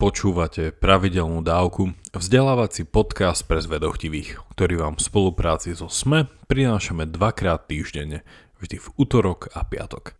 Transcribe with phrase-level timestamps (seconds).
[0.00, 7.68] Počúvate pravidelnú dávku, vzdelávací podcast pre zvedochtivých, ktorý vám v spolupráci so SME prinášame dvakrát
[7.68, 8.24] týždenne,
[8.64, 10.16] vždy v útorok a piatok.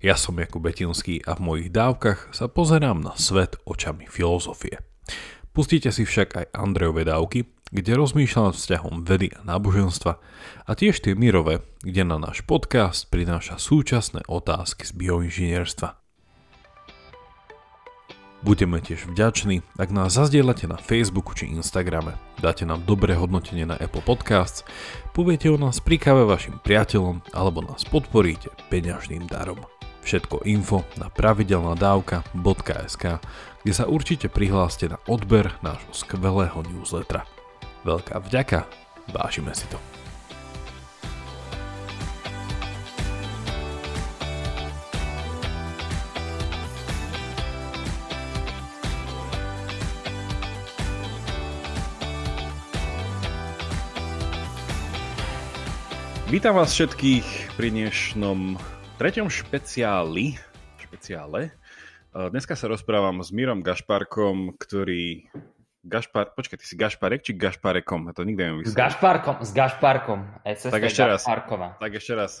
[0.00, 4.80] Ja som Jakub Betinský a v mojich dávkach sa pozerám na svet očami filozofie.
[5.52, 7.44] Pustite si však aj Andrejové dávky,
[7.76, 10.16] kde rozmýšľam nad vzťahom vedy a náboženstva
[10.64, 15.99] a tiež tie mirové, kde na náš podcast prináša súčasné otázky z bioinžinierstva.
[18.40, 23.76] Budeme tiež vďační, ak nás zazdieľate na Facebooku či Instagrame, dáte nám dobré hodnotenie na
[23.76, 24.64] Apple Podcasts,
[25.12, 29.60] poviete o nás pri káve vašim priateľom alebo nás podporíte peňažným darom.
[30.00, 33.04] Všetko info na pravidelnadavka.sk,
[33.60, 37.28] kde sa určite prihláste na odber nášho skvelého newslettera.
[37.84, 38.64] Veľká vďaka,
[39.12, 39.99] vážime si to.
[56.30, 58.54] Vítam vás všetkých pri dnešnom
[59.02, 60.38] treťom špeciáli,
[60.78, 61.50] špeciále.
[62.14, 65.26] Dneska sa rozprávam s Mírom Gašparkom, ktorý...
[65.82, 66.30] Gašpar...
[66.38, 68.06] Počkaj, ty si Gašparek či Gašparekom?
[68.06, 68.78] Ja to nikdy neviem vysvetliť.
[68.78, 70.18] S Gašparkom, s Gašparkom.
[70.46, 71.26] tak ešte raz.
[71.82, 72.32] Tak ešte raz.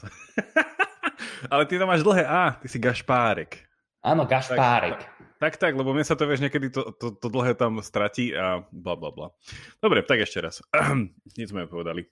[1.50, 3.58] Ale ty to máš dlhé A, ty si Gašpárek.
[4.06, 5.02] Áno, Gašpárek.
[5.42, 8.30] Tak, tak, tak, lebo mne sa to, vieš, niekedy to, to, to dlhé tam stratí
[8.38, 9.34] a bla, bla, bla.
[9.82, 10.62] Dobre, tak ešte raz.
[11.34, 12.06] Nic sme povedali.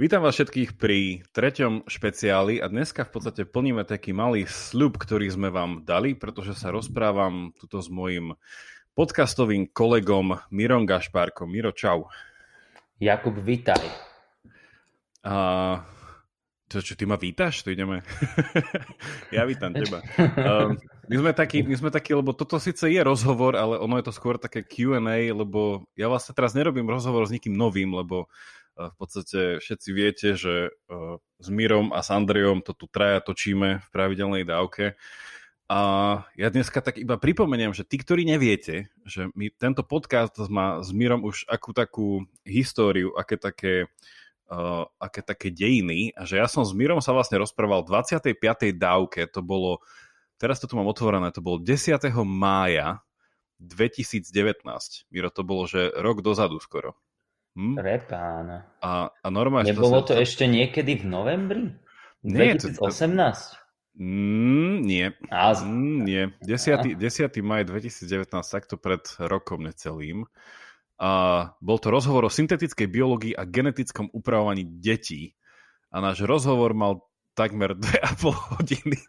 [0.00, 5.28] Vítam vás všetkých pri treťom špeciáli a dneska v podstate plníme taký malý sľub, ktorý
[5.28, 8.32] sme vám dali, pretože sa rozprávam tuto s mojim
[8.96, 11.52] podcastovým kolegom Mirom Gašpárkom.
[11.52, 12.08] Miro, čau.
[12.96, 13.76] Jakub, vítaj.
[15.20, 15.36] A
[16.64, 17.60] to, čo ty ma vítaš?
[17.60, 18.00] To ideme.
[19.36, 20.00] ja vítam teba.
[20.16, 20.80] Um,
[21.12, 24.16] my, sme takí, my sme takí, lebo toto síce je rozhovor, ale ono je to
[24.16, 28.32] skôr také Q&A, lebo ja vlastne teraz nerobím rozhovor s nikým novým, lebo
[28.76, 30.74] v podstate všetci viete, že
[31.40, 34.96] s Mírom a s Andrejom to tu traja točíme v pravidelnej dávke.
[35.70, 35.80] A
[36.34, 40.90] ja dneska tak iba pripomeniem, že tí, ktorí neviete, že my, tento podcast má s
[40.90, 43.86] Mírom už akú takú históriu, aké také,
[44.50, 48.34] uh, aké také dejiny a že ja som s Mírom sa vlastne rozprával v 25.
[48.74, 49.78] dávke, to bolo,
[50.42, 52.02] teraz to tu mám otvorené, to bolo 10.
[52.26, 52.98] mája
[53.62, 54.64] 2019.
[55.12, 56.96] Miro, to bolo, že rok dozadu skoro.
[57.58, 57.74] Hm?
[57.74, 58.70] Prepána.
[58.78, 59.70] A, a normálne...
[59.70, 61.62] Nebolo to, to ešte niekedy v novembri?
[62.22, 62.78] Nie, 2018?
[62.78, 63.58] To,
[63.98, 65.06] mm, nie.
[65.32, 65.56] A...
[65.58, 66.24] Mm, nie.
[66.46, 66.94] 10.
[66.94, 67.42] 10.
[67.42, 70.30] maj 2019, takto pred rokom necelým.
[71.00, 71.10] A
[71.64, 75.32] bol to rozhovor o syntetickej biológii a genetickom upravovaní detí.
[75.90, 77.02] A náš rozhovor mal
[77.40, 79.00] takmer 2,5 hodiny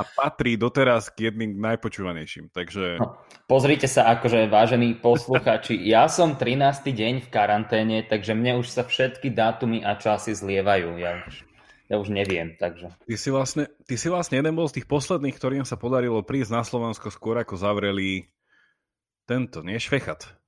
[0.00, 2.48] a patrí doteraz k jedným najpočúvanejším.
[2.48, 2.96] Takže...
[2.96, 6.80] No, pozrite sa, akože vážení posluchači, ja som 13.
[6.88, 10.96] deň v karanténe, takže mne už sa všetky dátumy a časy zlievajú.
[10.96, 11.44] Ja už,
[11.92, 12.88] ja už neviem, takže...
[13.04, 16.56] Ty si, vlastne, ty si vlastne jeden bol z tých posledných, ktorým sa podarilo prísť
[16.56, 18.32] na Slovensko skôr ako zavreli
[19.28, 20.39] tento, nie Švechat.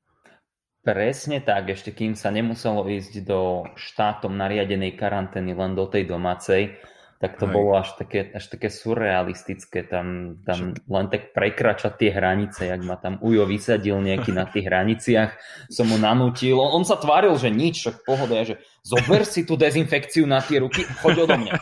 [0.83, 6.75] Presne tak, ešte kým sa nemuselo ísť do štátom nariadenej karantény len do tej domácej,
[7.23, 7.55] tak to Hej.
[7.55, 12.99] bolo až také, až také surrealistické, tam, tam len tak prekračať tie hranice, jak ma
[12.99, 15.31] tam Ujo vysadil nejaký na tých hraniciach,
[15.71, 19.55] som mu nanútil, on, on sa tváril, že nič, však pohoda, že zober si tú
[19.55, 21.55] dezinfekciu na tie ruky, choď odo mňa.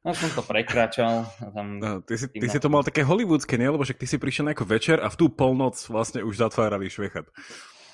[0.00, 1.28] No som to prekračal.
[1.38, 3.70] Tam no, ty, si, ty si to mal také hollywoodske, nie?
[3.70, 7.28] Lebo však ty si prišiel ako večer a v tú polnoc vlastne už zatvárali švechat.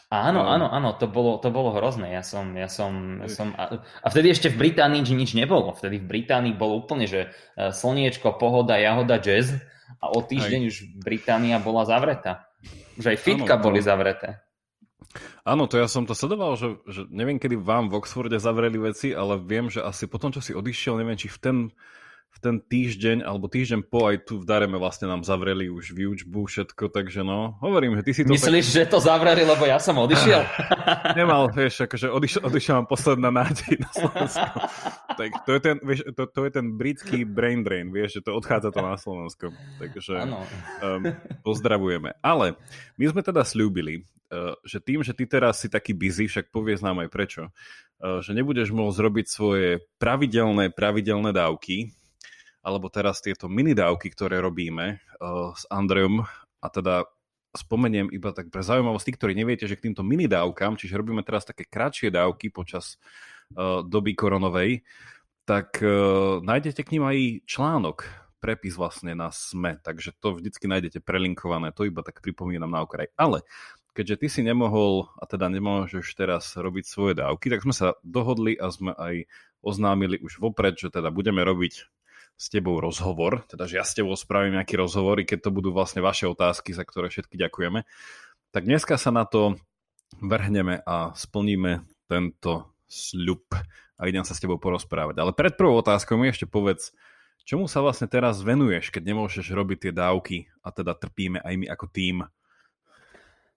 [0.07, 2.15] Áno, áno, áno, to bolo, to bolo hrozné.
[2.15, 5.75] Ja som, ja som, ja som a, a vtedy ešte v Británii nič nebolo.
[5.75, 9.59] Vtedy v Británii bolo úplne, že e, slniečko, pohoda, jahoda, jazz
[9.99, 10.69] a o týždeň aj.
[10.71, 12.47] už Británia bola zavretá.
[12.95, 13.91] Už aj fitka áno, boli to...
[13.91, 14.47] zavreté.
[15.43, 19.11] Áno, to ja som to sledoval, že, že neviem, kedy vám v Oxforde zavreli veci,
[19.11, 21.57] ale viem, že asi potom, čo si odišiel, neviem, či v ten
[22.37, 26.45] v ten týždeň, alebo týždeň po aj tu v Dareme vlastne nám zavreli už výučbu,
[26.45, 28.37] všetko, takže no, hovorím, že ty si to...
[28.37, 28.75] Myslíš, tak...
[28.77, 30.45] že to zavreli, lebo ja som odišiel?
[31.19, 34.49] Nemal, vieš, akože odišiel, odišiel mám posledná nádej na Slovensku.
[35.21, 38.37] tak to je, ten, vieš, to, to je ten britský brain drain, vieš, že to
[38.37, 39.57] odchádza to na Slovensko.
[39.81, 41.03] Takže um,
[41.41, 42.21] pozdravujeme.
[42.21, 42.61] Ale
[43.01, 46.85] my sme teda slúbili, uh, že tým, že ty teraz si taký busy, však povieš
[46.85, 51.97] nám aj prečo, uh, že nebudeš môcť robiť svoje pravidelné, pravidelné dávky,
[52.67, 56.27] alebo teraz tieto minidávky, ktoré robíme uh, s Andrejom
[56.59, 57.07] a teda
[57.55, 61.63] spomeniem iba tak pre zaujímavosť, ktorí neviete, že k týmto minidávkam, čiže robíme teraz také
[61.63, 62.99] kratšie dávky počas
[63.55, 64.83] uh, doby koronovej,
[65.47, 71.01] tak uh, nájdete k ním aj článok prepis vlastne na SME, takže to vždycky nájdete
[71.07, 73.09] prelinkované, to iba tak pripomínam na okraj.
[73.17, 73.47] Ale
[73.97, 78.59] keďže ty si nemohol, a teda nemôžeš teraz robiť svoje dávky, tak sme sa dohodli
[78.61, 79.25] a sme aj
[79.65, 81.89] oznámili už vopred, že teda budeme robiť
[82.37, 86.05] s tebou rozhovor, teda že ja s tebou spravím nejaký rozhovor, keď to budú vlastne
[86.05, 87.89] vaše otázky, za ktoré všetky ďakujeme.
[88.53, 89.57] Tak dneska sa na to
[90.21, 93.49] vrhneme a splníme tento sľub
[93.97, 95.17] a idem sa s tebou porozprávať.
[95.17, 96.93] Ale pred prvou otázkou mi ešte povedz,
[97.49, 101.67] čomu sa vlastne teraz venuješ, keď nemôžeš robiť tie dávky a teda trpíme aj my
[101.73, 102.17] ako tým?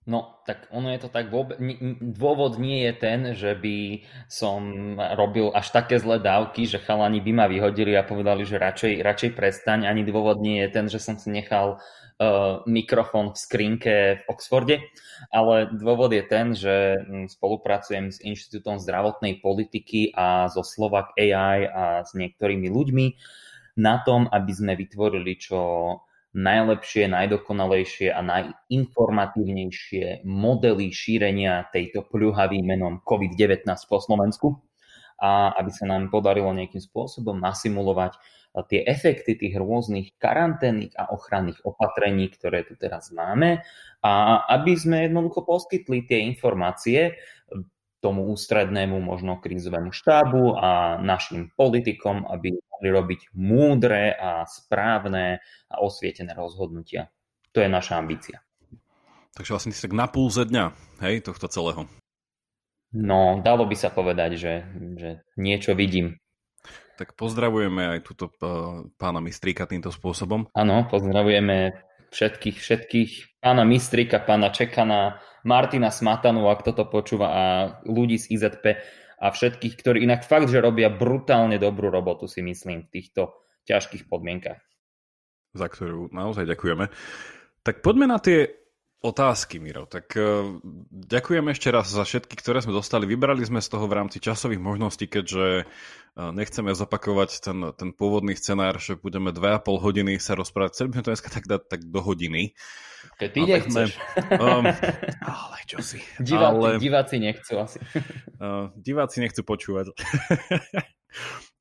[0.10, 1.62] No, tak ono je to tak, vôbec,
[2.02, 7.32] dôvod nie je ten, že by som robil až také zlé dávky, že chalani by
[7.38, 9.86] ma vyhodili a povedali, že radšej, radšej prestaň.
[9.86, 14.82] Ani dôvod nie je ten, že som si nechal uh, mikrofón v skrinke v Oxforde,
[15.30, 21.84] ale dôvod je ten, že spolupracujem s Inštitútom zdravotnej politiky a zo Slovak AI a
[22.02, 23.06] s niektorými ľuďmi
[23.78, 25.62] na tom, aby sme vytvorili čo
[26.36, 34.62] najlepšie, najdokonalejšie a najinformatívnejšie modely šírenia tejto pľuhavý menom COVID-19 po Slovensku.
[35.20, 38.16] A aby sa nám podarilo nejakým spôsobom nasimulovať
[38.72, 43.62] tie efekty tých rôznych karanténnych a ochranných opatrení, ktoré tu teraz máme.
[44.00, 47.20] A aby sme jednoducho poskytli tie informácie
[48.00, 55.76] tomu ústrednému možno krízovému štábu a našim politikom, aby mohli robiť múdre a správne a
[55.84, 57.12] osvietené rozhodnutia.
[57.52, 58.40] To je naša ambícia.
[59.36, 60.72] Takže vlastne si tak na púlze dňa,
[61.04, 61.92] hej, tohto celého.
[62.96, 64.54] No, dalo by sa povedať, že,
[64.96, 66.18] že niečo vidím.
[66.96, 70.48] Tak pozdravujeme aj túto uh, pána Mistríka týmto spôsobom.
[70.56, 71.76] Áno, pozdravujeme
[72.16, 73.12] všetkých, všetkých,
[73.44, 77.44] pána Mistrika, pána Čekana, Martina Smatanu, ak toto počúva, a
[77.84, 78.66] ľudí z IZP
[79.20, 83.36] a všetkých, ktorí inak fakt, že robia brutálne dobrú robotu, si myslím, v týchto
[83.68, 84.60] ťažkých podmienkach.
[85.54, 86.88] Za ktorú naozaj ďakujeme.
[87.64, 88.59] Tak poďme na tie
[89.00, 89.88] otázky, Miro.
[89.88, 90.60] Tak uh,
[90.92, 93.08] ďakujem ešte raz za všetky, ktoré sme dostali.
[93.08, 98.36] Vybrali sme z toho v rámci časových možností, keďže uh, nechceme zopakovať ten, ten pôvodný
[98.36, 100.76] scenár, že budeme 2,5 hodiny sa rozprávať.
[100.76, 102.54] Chceli by sme to dneska tak dať tak do hodiny.
[103.16, 103.90] Keď ty nechceš.
[104.36, 104.68] Um,
[105.24, 106.04] ale čo si.
[106.20, 107.80] Diváci, ale, diváci nechcú asi.
[108.36, 109.96] Uh, diváci nechcú počúvať.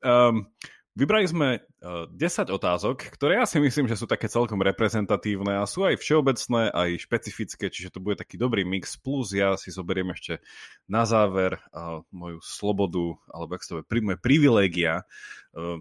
[0.02, 0.46] um,
[0.99, 5.71] Vybrali sme 10 eh, otázok, ktoré ja si myslím, že sú také celkom reprezentatívne a
[5.71, 10.11] sú aj všeobecné, aj špecifické, čiže to bude taký dobrý mix, plus ja si zoberiem
[10.11, 10.43] ešte
[10.91, 15.06] na záver uh, moju slobodu, alebo ak to moje privilégia
[15.55, 15.79] uh,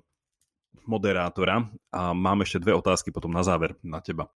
[0.86, 4.30] moderátora a mám ešte dve otázky potom na záver na teba.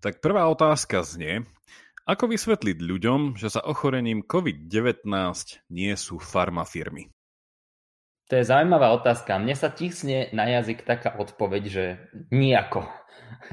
[0.00, 1.44] Tak prvá otázka znie,
[2.10, 5.06] ako vysvetliť ľuďom, že sa ochorením COVID-19
[5.70, 7.14] nie sú farmafirmy?
[8.30, 9.38] To je zaujímavá otázka.
[9.38, 11.84] Mne sa tisne na jazyk taká odpoveď, že
[12.30, 12.86] nijako.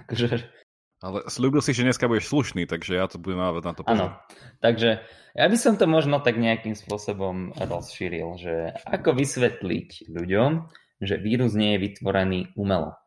[0.98, 4.10] Ale slúbil si, že dneska budeš slušný, takže ja to budem mávať na to pozor.
[4.18, 4.18] Áno,
[4.66, 5.06] takže
[5.38, 10.66] ja by som to možno tak nejakým spôsobom rozšíril, že ako vysvetliť ľuďom,
[10.98, 12.98] že vírus nie je vytvorený umelo.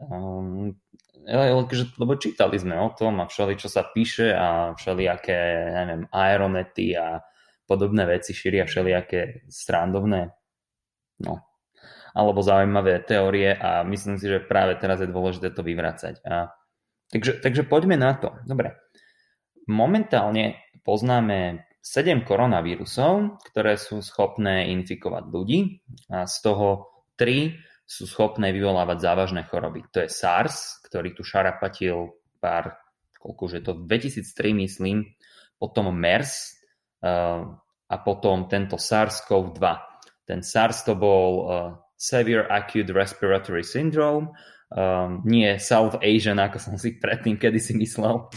[0.00, 0.80] Um,
[1.28, 5.38] lebo čítali sme o tom a všeli, čo sa píše a všelijaké,
[5.76, 7.20] neviem, aeronety a
[7.68, 10.32] podobné veci šíria všelijaké strandovné,
[11.20, 11.34] no,
[12.16, 16.24] alebo zaujímavé teórie a myslím si, že práve teraz je dôležité to vyvracať.
[16.24, 16.56] A,
[17.12, 18.32] takže, takže poďme na to.
[18.48, 18.80] Dobre.
[19.68, 26.88] Momentálne poznáme 7 koronavírusov, ktoré sú schopné infikovať ľudí a z toho
[27.20, 29.80] 3 sú schopné vyvolávať závažné choroby.
[29.96, 32.76] To je SARS, ktorý tu šarapatil pár,
[33.16, 35.08] koľko už je to, 2003 myslím,
[35.56, 36.52] potom MERS
[37.00, 37.48] uh,
[37.88, 39.64] a potom tento SARS-CoV-2.
[40.28, 41.48] Ten SARS to bol uh,
[41.96, 44.36] Severe Acute Respiratory Syndrome,
[44.68, 48.28] um, nie South Asian, ako som si predtým kedy si myslel.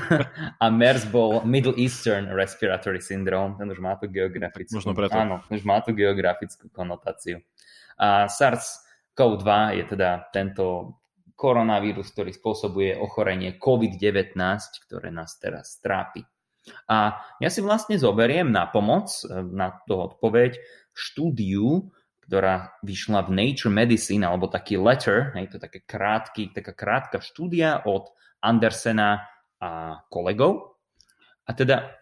[0.64, 5.12] a MERS bol Middle Eastern Respiratory Syndrome, ten už má tu geografickú, Možno preto.
[5.12, 7.44] Áno, už má tu geografickú konotáciu.
[8.00, 8.83] A SARS
[9.14, 10.98] CoV-2 je teda tento
[11.34, 14.38] koronavírus, ktorý spôsobuje ochorenie COVID-19,
[14.86, 16.22] ktoré nás teraz trápi.
[16.88, 20.56] A ja si vlastne zoberiem na pomoc, na to odpoveď,
[20.94, 21.90] štúdiu,
[22.24, 27.84] ktorá vyšla v Nature Medicine, alebo taký letter, je to také krátky, taká krátka štúdia
[27.84, 28.08] od
[28.40, 29.28] Andersena
[29.60, 30.80] a kolegov.
[31.44, 31.92] A teda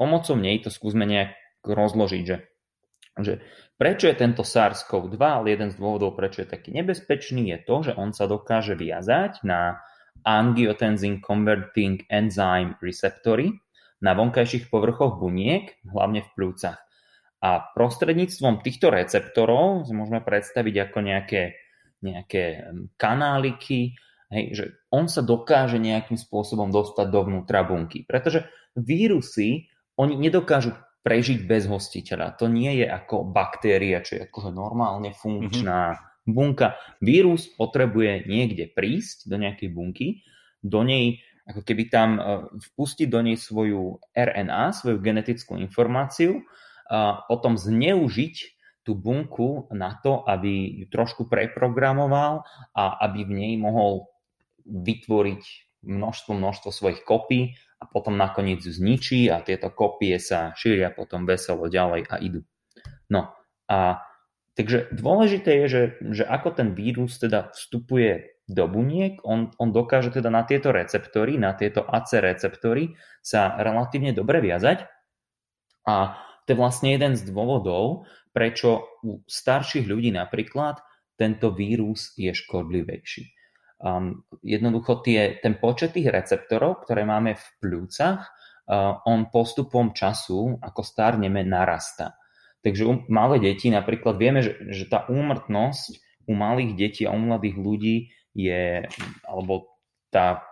[0.00, 2.36] pomocou nej to skúsme nejak rozložiť, že
[3.22, 3.44] že
[3.80, 7.92] prečo je tento SARS-CoV-2, ale jeden z dôvodov, prečo je taký nebezpečný, je to, že
[7.96, 9.80] on sa dokáže viazať na
[10.24, 13.56] angiotensin converting enzyme receptory
[14.00, 16.80] na vonkajších povrchoch buniek, hlavne v plúcach.
[17.40, 21.42] A prostredníctvom týchto receptorov si môžeme predstaviť ako nejaké,
[22.04, 22.68] nejaké
[23.00, 23.96] kanáliky,
[24.28, 28.04] hej, že on sa dokáže nejakým spôsobom dostať dovnútra bunky.
[28.04, 28.44] Pretože
[28.76, 32.36] vírusy, oni nedokážu prežiť bez hostiteľa.
[32.40, 36.32] To nie je ako baktéria, čo je ako normálne funkčná mm-hmm.
[36.32, 36.76] bunka.
[37.00, 40.08] Vírus potrebuje niekde prísť do nejakej bunky,
[40.60, 42.22] do nej ako keby tam e,
[42.72, 46.44] vpustiť do nej svoju RNA, svoju genetickú informáciu
[47.30, 48.34] potom zneužiť
[48.82, 52.42] tú bunku na to, aby ju trošku preprogramoval
[52.74, 54.10] a aby v nej mohol
[54.66, 55.42] vytvoriť
[55.86, 61.24] množstvo, množstvo svojich kopí a potom nakoniec ju zničí a tieto kopie sa šíria potom
[61.24, 62.44] veselo ďalej a idú.
[63.08, 63.32] No
[63.66, 64.04] a
[64.54, 65.82] takže dôležité je, že,
[66.20, 71.40] že ako ten vírus teda vstupuje do buniek, on, on dokáže teda na tieto receptory,
[71.40, 72.92] na tieto AC receptory
[73.24, 74.84] sa relatívne dobre viazať
[75.86, 80.82] a to je vlastne jeden z dôvodov, prečo u starších ľudí napríklad
[81.14, 83.39] tento vírus je škodlivejší.
[83.80, 90.60] Um, jednoducho tie, ten počet tých receptorov, ktoré máme v pľúcach, uh, on postupom času,
[90.60, 92.20] ako starneme, narastá.
[92.60, 95.96] Takže u malé deti napríklad vieme, že, že tá úmrtnosť
[96.28, 97.96] u malých detí a u mladých ľudí
[98.36, 98.84] je,
[99.24, 99.80] alebo
[100.12, 100.44] tá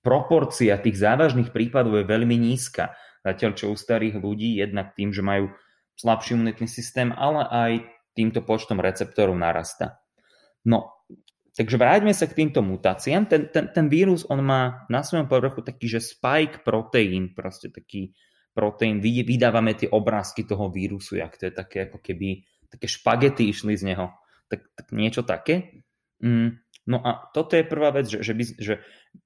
[0.00, 2.96] proporcia tých závažných prípadov je veľmi nízka.
[3.20, 5.52] Zatiaľ čo u starých ľudí jednak tým, že majú
[6.00, 7.72] slabší imunitný systém, ale aj
[8.16, 10.00] týmto počtom receptorov narasta.
[10.64, 10.99] No,
[11.54, 13.26] takže vráťme sa k týmto mutáciám.
[13.26, 18.14] Ten, ten, ten vírus, on má na svojom povrchu taký, že spike proteín, proste taký
[18.54, 23.74] proteín, vydávame tie obrázky toho vírusu, jak to je také ako keby také špagety išli
[23.74, 24.14] z neho.
[24.46, 25.82] Tak, tak niečo také.
[26.22, 28.74] Mm, no a toto je prvá vec, že, že, by, že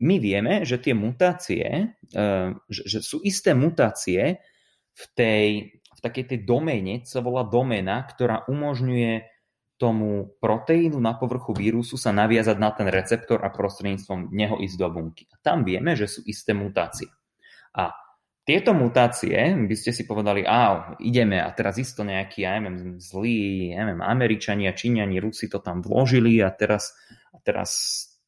[0.01, 4.41] my vieme, že tie mutácie, eh, že, že sú isté mutácie
[4.95, 5.49] v tej,
[5.81, 9.34] v takej tej doméne, sa volá doména, ktorá umožňuje
[9.85, 14.89] tomu proteínu na povrchu vírusu sa naviazať na ten receptor a prostredníctvom neho ísť do
[14.89, 15.29] bunky.
[15.29, 17.13] A tam vieme, že sú isté mutácie.
[17.77, 17.93] A
[18.49, 23.77] tieto mutácie, by ste si povedali, a ideme a teraz isto nejaký, ja neviem, zlí,
[23.77, 26.97] ja neviem, Američania, Číňani, Rusi to tam vložili a teraz,
[27.29, 27.69] a teraz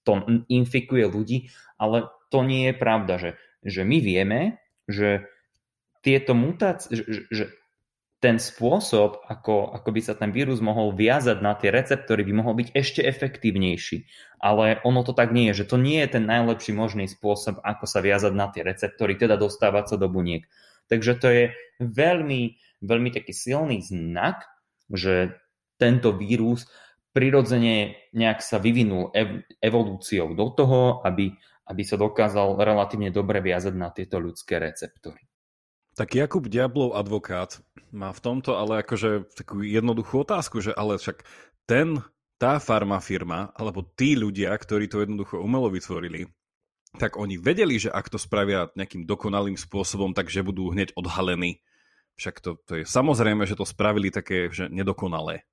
[0.04, 0.20] to
[0.52, 1.48] infikuje ľudí,
[1.80, 3.30] ale to nie je pravda, že,
[3.64, 4.40] že my vieme,
[4.84, 5.24] že
[6.04, 7.44] tieto mutácie, že, že
[8.16, 12.56] ten spôsob, ako, ako by sa ten vírus mohol viazať na tie receptory, by mohol
[12.56, 14.08] byť ešte efektívnejší.
[14.40, 17.84] Ale ono to tak nie je, že to nie je ten najlepší možný spôsob, ako
[17.84, 20.48] sa viazať na tie receptory, teda dostávať sa do buniek.
[20.88, 21.44] Takže to je
[21.84, 24.48] veľmi, veľmi taký silný znak,
[24.88, 25.36] že
[25.76, 26.64] tento vírus
[27.12, 31.36] prirodzene nejak sa vyvinul ev- evolúciou do toho, aby,
[31.68, 35.20] aby sa dokázal relatívne dobre viazať na tieto ľudské receptory.
[35.96, 37.56] Tak Jakub Diablov advokát
[37.88, 41.24] má v tomto ale akože takú jednoduchú otázku, že ale však
[41.64, 42.04] ten,
[42.36, 46.28] tá farmafirma, alebo tí ľudia, ktorí to jednoducho umelo vytvorili,
[47.00, 51.64] tak oni vedeli, že ak to spravia nejakým dokonalým spôsobom, takže budú hneď odhalení.
[52.20, 55.48] Však to, to je samozrejme, že to spravili také, že nedokonalé.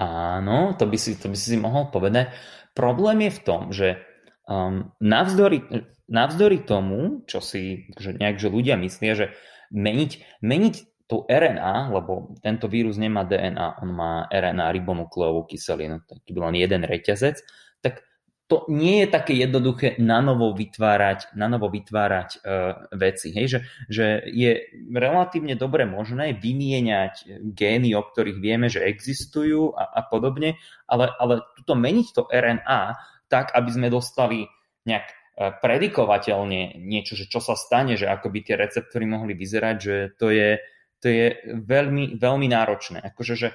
[0.00, 2.32] Áno, to by si, to by si mohol povedať.
[2.72, 4.00] Problém je v tom, že
[4.46, 5.62] um, navzdory,
[6.10, 9.26] navzdory tomu, čo si že nejak že ľudia myslia, že
[9.74, 10.74] meniť, meniť
[11.06, 16.58] tú RNA, lebo tento vírus nemá DNA, on má RNA ribonukleovú kyselinu, taký byl len
[16.58, 17.38] jeden reťazec,
[17.78, 18.02] tak
[18.46, 23.34] to nie je také jednoduché na novo vytvárať, na novo vytvárať uh, veci.
[23.34, 23.46] Hej?
[23.50, 23.58] Že,
[23.90, 24.50] že je
[24.94, 31.42] relatívne dobre možné vymieňať gény, o ktorých vieme, že existujú a, a podobne, ale, ale
[31.58, 32.82] tuto meniť to RNA
[33.26, 34.46] tak, aby sme dostali
[34.86, 39.76] nejak uh, predikovateľne niečo, že čo sa stane, že ako by tie receptory mohli vyzerať,
[39.76, 40.60] že to je,
[41.02, 43.02] to je veľmi, veľmi náročné.
[43.02, 43.48] Akože, že,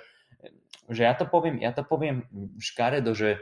[0.92, 2.28] že ja to poviem, ja to poviem
[2.60, 3.40] škaredo, že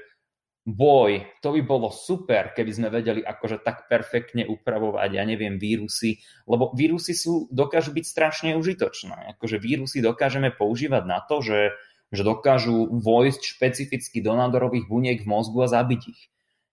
[0.69, 6.21] boj, to by bolo super, keby sme vedeli akože tak perfektne upravovať, ja neviem, vírusy,
[6.45, 9.33] lebo vírusy sú, dokážu byť strašne užitočné.
[9.38, 11.74] Akože vírusy dokážeme používať na to, že,
[12.09, 16.21] že dokážu vojsť špecificky do nádorových buniek v mozgu a zabiť ich.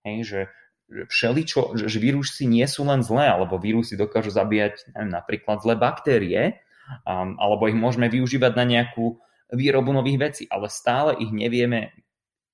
[0.01, 0.39] Hej, že,
[0.87, 6.41] všeličo, že vírusy nie sú len zlé, alebo vírusy dokážu zabíjať neviem, napríklad zlé baktérie,
[7.03, 9.19] um, alebo ich môžeme využívať na nejakú
[9.51, 11.95] výrobu nových vecí, ale stále ich nevieme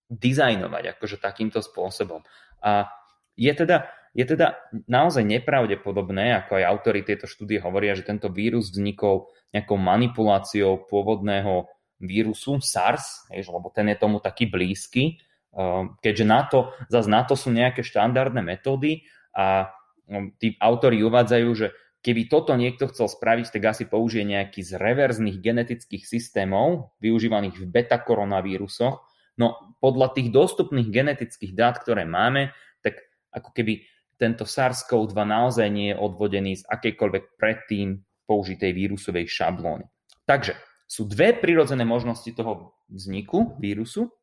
[0.09, 2.21] dizajnovať akože takýmto spôsobom.
[2.61, 2.89] A
[3.33, 8.69] je teda, je teda naozaj nepravdepodobné, ako aj autori tejto štúdie hovoria, že tento vírus
[8.69, 11.69] vznikol nejakou manipuláciou pôvodného
[12.03, 15.17] vírusu SARS, hej, lebo ten je tomu taký blízky,
[15.55, 19.71] ehm, keďže na to, zase na to sú nejaké štandardné metódy a
[20.11, 21.67] ehm, tí autori uvádzajú, že
[22.03, 27.65] keby toto niekto chcel spraviť, tak asi použije nejaký z reverzných genetických systémov, využívaných v
[27.71, 28.99] beta-koronavírusoch.
[29.39, 32.51] No podľa tých dostupných genetických dát, ktoré máme,
[32.83, 32.99] tak
[33.31, 33.87] ako keby
[34.19, 39.87] tento SARS-CoV-2 naozaj nie je odvodený z akejkoľvek predtým použitej vírusovej šablóny.
[40.23, 40.53] Takže
[40.93, 44.13] sú dve prirodzené možnosti toho vzniku vírusu.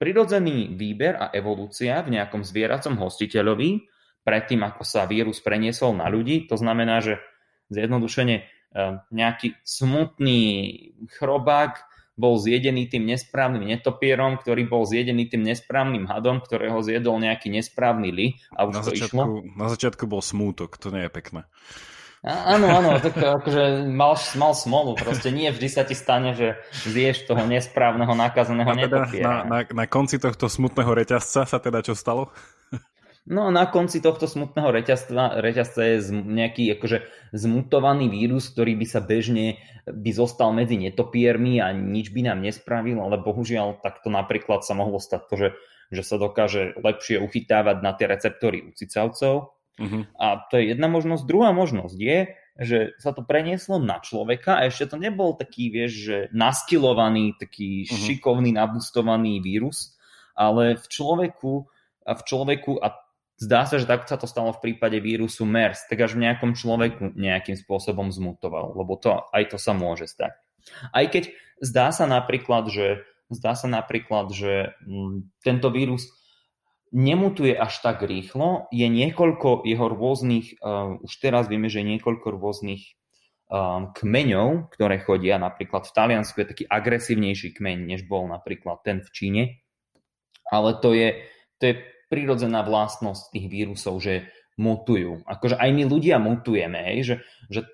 [0.00, 3.84] Prirodzený výber a evolúcia v nejakom zvieracom hostiteľovi,
[4.24, 6.48] predtým ako sa vírus preniesol na ľudí.
[6.48, 7.20] To znamená, že
[7.68, 8.42] zjednodušene e,
[9.12, 10.40] nejaký smutný
[11.20, 11.84] chrobák
[12.16, 18.08] bol zjedený tým nesprávnym netopierom, ktorý bol zjedený tým nesprávnym hadom, ktorého zjedol nejaký nesprávny
[18.12, 19.24] li a už na to začiatku, išlo.
[19.60, 21.40] Na začiatku bol smútok, to nie je pekné.
[22.22, 26.54] Áno, áno, tak akože mal, mal smolu, proste nie vždy sa ti stane, že
[26.86, 28.98] zješ toho nesprávneho nakazeného a teda.
[29.26, 32.30] Na, na, na konci tohto smutného reťazca sa teda čo stalo?
[33.26, 39.02] No na konci tohto smutného reťazca, reťazca je nejaký akože zmutovaný vírus, ktorý by sa
[39.02, 44.78] bežne by zostal medzi netopiermi a nič by nám nespravil, ale bohužiaľ takto napríklad sa
[44.78, 45.48] mohlo stať to, že,
[45.90, 50.04] že sa dokáže lepšie uchytávať na tie receptory u cicavcov, Uh-huh.
[50.20, 51.24] A to je jedna možnosť.
[51.24, 52.18] Druhá možnosť je,
[52.60, 57.88] že sa to prenieslo na človeka a ešte to nebol taký, vieš, že naskilovaný, taký
[57.88, 57.96] uh-huh.
[58.08, 59.96] šikovný, nabustovaný vírus,
[60.36, 61.68] ale v človeku
[62.04, 62.98] a v človeku a
[63.40, 66.54] zdá sa, že tak sa to stalo v prípade vírusu MERS, tak až v nejakom
[66.54, 70.36] človeku nejakým spôsobom zmutoval, lebo to, aj to sa môže stať.
[70.94, 73.02] Aj keď zdá sa napríklad, že
[73.32, 76.12] zdá sa napríklad, že mm, tento vírus
[76.92, 78.68] nemutuje až tak rýchlo.
[78.68, 82.94] Je niekoľko jeho rôznych, uh, už teraz vieme, že je niekoľko rôznych
[83.48, 85.40] um, kmeňov, ktoré chodia.
[85.40, 89.42] Napríklad v Taliansku je taký agresívnejší kmeň, než bol napríklad ten v Číne.
[90.52, 91.24] Ale to je,
[91.56, 91.74] to je
[92.12, 94.28] prirodzená vlastnosť tých vírusov, že
[94.60, 95.24] mutujú.
[95.24, 97.64] Akože aj my ľudia mutujeme, že, že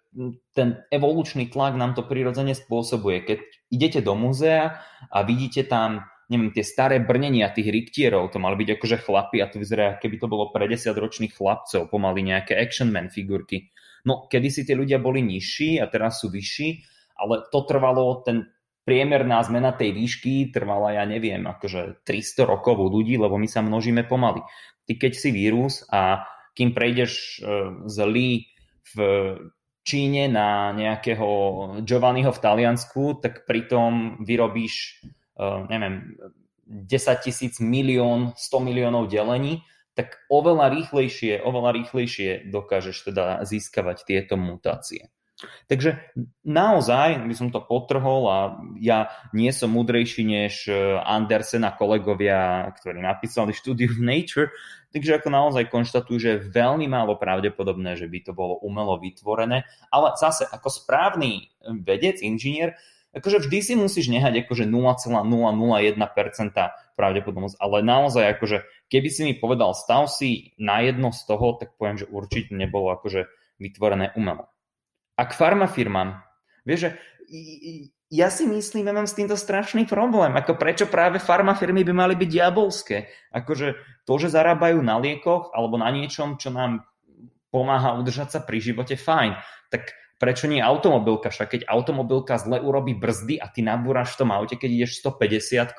[0.55, 3.27] ten evolučný tlak nám to prirodzene spôsobuje.
[3.27, 3.39] Keď
[3.75, 4.79] idete do múzea
[5.11, 9.49] a vidíte tam neviem, tie staré brnenia tých ryktierov, to mali byť akože chlapi a
[9.49, 13.73] to vyzerá, keby to bolo pre 10 ročných chlapcov, pomaly nejaké action man figurky.
[14.05, 16.69] No, kedy si tie ľudia boli nižší a teraz sú vyšší,
[17.19, 18.47] ale to trvalo, ten
[18.89, 23.61] priemerná zmena tej výšky trvala, ja neviem, akože 300 rokov u ľudí, lebo my sa
[23.61, 24.41] množíme pomaly.
[24.89, 26.25] Ty keď si vírus a
[26.57, 27.29] kým prejdeš e,
[27.85, 28.49] z Lee
[28.97, 28.97] v
[29.85, 31.29] Číne na nejakého
[31.85, 35.05] Giovanniho v Taliansku, tak pritom vyrobíš
[35.71, 36.19] neviem,
[36.69, 39.65] 10 tisíc milión, 100 miliónov delení,
[39.97, 45.11] tak oveľa rýchlejšie, oveľa rýchlejšie dokážeš teda získavať tieto mutácie.
[45.71, 45.95] Takže
[46.43, 48.39] naozaj by som to potrhol a
[48.83, 54.51] ja nie som múdrejší než eh, Andersen a kolegovia, ktorí napísali štúdiu v Nature,
[54.91, 59.63] takže ako naozaj konštatujú, že je veľmi málo pravdepodobné, že by to bolo umelo vytvorené,
[59.95, 61.55] ale zase ako správny
[61.87, 62.75] vedec, inžinier,
[63.17, 65.97] akože vždy si musíš nehať akože 0,001%
[66.99, 71.75] pravdepodobnosť, ale naozaj akože keby si mi povedal stav si na jedno z toho, tak
[71.79, 74.51] poviem, že určite nebolo akože vytvorené umelo.
[75.19, 76.23] A k farmafirmám,
[76.63, 76.91] vieš, že
[78.09, 80.33] ja si myslím, ja mám s týmto strašný problém.
[80.33, 83.13] Ako prečo práve farmafirmy by mali byť diabolské?
[83.37, 83.77] Akože
[84.09, 86.89] to, že zarábajú na liekoch alebo na niečom, čo nám
[87.53, 89.37] pomáha udržať sa pri živote, fajn.
[89.69, 91.31] Tak prečo nie automobilka?
[91.31, 95.79] Však keď automobilka zle urobí brzdy a ty nabúraš v tom aute, keď ideš 150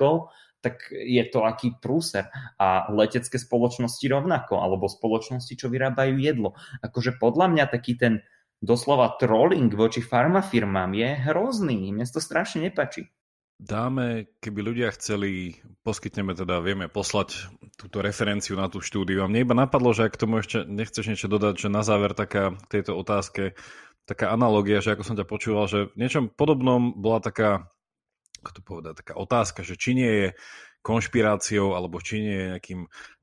[0.59, 2.27] tak je to aký prúser.
[2.59, 6.55] A letecké spoločnosti rovnako, alebo spoločnosti, čo vyrábajú jedlo.
[6.83, 8.19] Akože podľa mňa taký ten
[8.59, 11.95] doslova trolling voči farmafirmám je hrozný.
[11.95, 13.07] Mne to strašne nepačí.
[13.59, 19.19] Dáme, keby ľudia chceli, poskytneme teda, vieme poslať túto referenciu na tú štúdiu.
[19.19, 22.55] A mne iba napadlo, že ak tomu ešte nechceš niečo dodať, že na záver taká
[22.71, 23.59] tejto otázke
[24.05, 27.69] taká analogia, že ako som ťa počúval, že v niečom podobnom bola taká,
[28.43, 30.27] ako to povedať, taká otázka, že či nie je
[30.79, 32.79] konšpiráciou alebo či nie je nejakým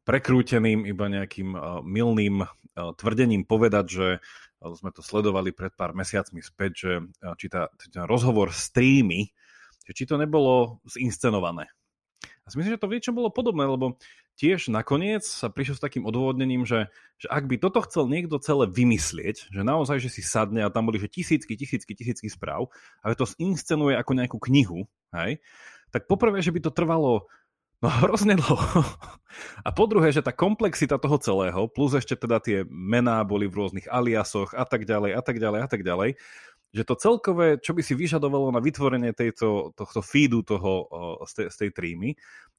[0.06, 2.48] prekrúteným, iba nejakým uh, milným uh,
[2.94, 7.72] tvrdením povedať, že uh, sme to sledovali pred pár mesiacmi späť, že uh, či tá,
[7.80, 8.70] ten rozhovor s
[9.86, 11.70] že či to nebolo zinscenované.
[12.42, 13.98] A si myslím, že to v niečom bolo podobné, lebo
[14.37, 18.68] tiež nakoniec sa prišiel s takým odôvodnením, že, že ak by toto chcel niekto celé
[18.68, 22.68] vymyslieť, že naozaj, že si sadne a tam boli že tisícky, tisícky, tisícky správ
[23.01, 24.85] a že to inscenuje ako nejakú knihu,
[25.16, 25.40] hej,
[25.88, 27.25] tak poprvé, že by to trvalo
[27.81, 28.85] no hrozne dlho.
[29.64, 33.57] A po druhé, že tá komplexita toho celého, plus ešte teda tie mená boli v
[33.57, 36.11] rôznych aliasoch a tak ďalej, a tak ďalej, a tak ďalej,
[36.76, 40.84] že to celkové, čo by si vyžadovalo na vytvorenie tejto, tohto feedu toho,
[41.24, 42.10] z, tej, z tej trímy,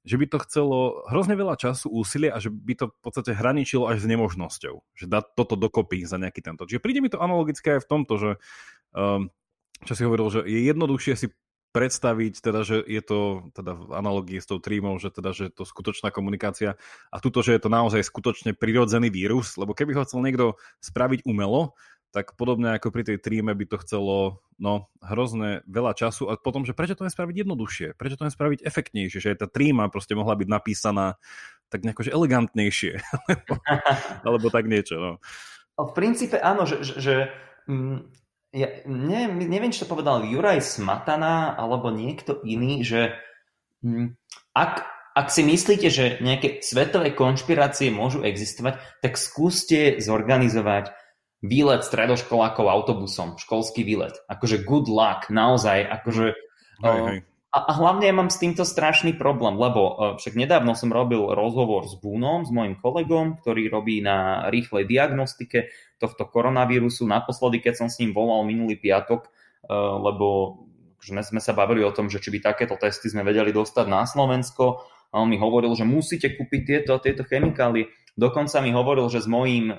[0.02, 3.86] že by to chcelo hrozne veľa času, úsilia a že by to v podstate hraničilo
[3.86, 6.66] až s nemožnosťou, že dať toto dokopy za nejaký tento.
[6.66, 8.30] Čiže príde mi to analogické aj v tomto, že
[8.98, 9.30] um,
[9.86, 11.28] čo si hovoril, že je jednoduchšie si
[11.68, 15.52] predstaviť, teda, že je to teda v analogii s tou trímou, že teda, že je
[15.52, 16.80] to skutočná komunikácia
[17.12, 21.28] a tuto, že je to naozaj skutočne prirodzený vírus, lebo keby ho chcel niekto spraviť
[21.28, 21.76] umelo,
[22.10, 26.64] tak podobne ako pri tej tríme by to chcelo no, hrozné veľa času a potom,
[26.64, 30.34] že prečo to nespraviť jednoduchšie, prečo to nespraviť efektnejšie, že aj tá tríma proste mohla
[30.34, 31.20] byť napísaná
[31.68, 32.92] tak nejako že elegantnejšie,
[33.28, 33.54] alebo,
[34.26, 34.96] alebo tak niečo.
[34.96, 35.10] No.
[35.78, 37.14] V princípe áno, že, že, že
[37.68, 37.98] mm,
[38.56, 43.14] ja ne, neviem, či to povedal Juraj Smatana alebo niekto iný, že
[43.84, 44.16] mm,
[44.56, 44.74] ak,
[45.12, 50.90] ak si myslíte, že nejaké svetové konšpirácie môžu existovať, tak skúste zorganizovať
[51.42, 54.18] výlet stredoškolákov autobusom, školský výlet.
[54.26, 56.34] Akože good luck, naozaj, akože...
[56.82, 57.18] Hej, hej.
[57.48, 61.32] A, a hlavne ja mám s týmto strašný problém, lebo uh, však nedávno som robil
[61.32, 67.08] rozhovor s Búnom, s mojim kolegom, ktorý robí na rýchlej diagnostike tohto koronavírusu.
[67.08, 70.60] Naposledy, keď som s ním volal minulý piatok, uh, lebo
[71.00, 74.04] sme, sme sa bavili o tom, že či by takéto testy sme vedeli dostať na
[74.04, 77.88] Slovensko, a on mi hovoril, že musíte kúpiť tieto a tieto chemikálie.
[78.12, 79.72] Dokonca mi hovoril, že s mojím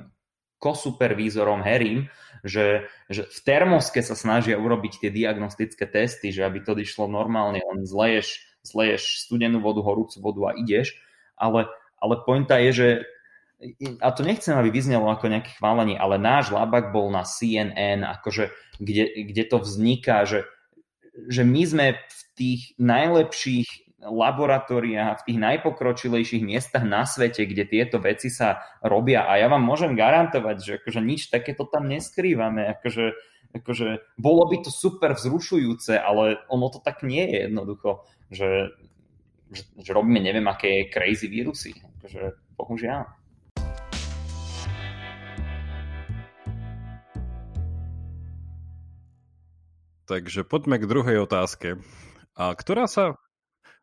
[0.60, 2.12] kosupervízorom Harrym,
[2.44, 7.64] že, že v termoske sa snažia urobiť tie diagnostické testy, že aby to išlo normálne,
[7.64, 11.00] len zleješ, zleješ studenú vodu, horúcu vodu a ideš,
[11.40, 12.90] ale, ale pointa je, že
[14.00, 18.56] a to nechcem, aby vyznelo ako nejaké chválenie, ale náš labak bol na CNN, akože,
[18.80, 20.48] kde, kde to vzniká, že,
[21.28, 28.00] že my sme v tých najlepších laboratória v tých najpokročilejších miestach na svete, kde tieto
[28.00, 29.28] veci sa robia.
[29.28, 32.64] A ja vám môžem garantovať, že akože nič takéto tam neskrývame.
[32.80, 33.20] Akože,
[33.60, 38.72] akože bolo by to super vzrušujúce, ale ono to tak nie je jednoducho, že,
[39.52, 41.76] že, že robíme neviem aké crazy vírusy.
[42.00, 43.04] Akože, bohužiaľ.
[50.10, 51.78] Takže poďme k druhej otázke,
[52.34, 53.14] a ktorá sa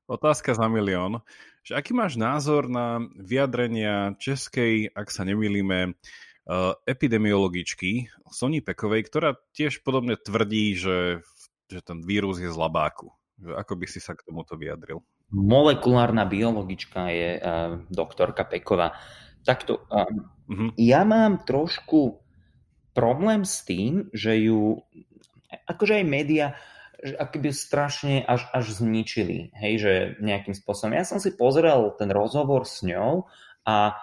[0.06, 1.22] Otázka za milión.
[1.66, 5.98] Že aký máš názor na vyjadrenia českej, ak sa nemýlime,
[6.46, 11.26] uh, epidemiologičky Soni Pekovej, ktorá tiež podobne tvrdí, že,
[11.66, 13.10] že ten vírus je z labáku.
[13.42, 15.02] Že ako by si sa k tomuto vyjadril?
[15.34, 18.94] Molekulárna biologička je uh, doktorka Peková.
[19.42, 20.06] Takto, uh,
[20.46, 20.70] uh-huh.
[20.78, 22.22] ja mám trošku
[22.94, 24.78] problém s tým, že ju,
[25.66, 26.54] akože aj média,
[27.04, 30.96] akoby strašne až, až zničili, hej, že nejakým spôsobom.
[30.96, 33.28] Ja som si pozrel ten rozhovor s ňou
[33.68, 33.98] a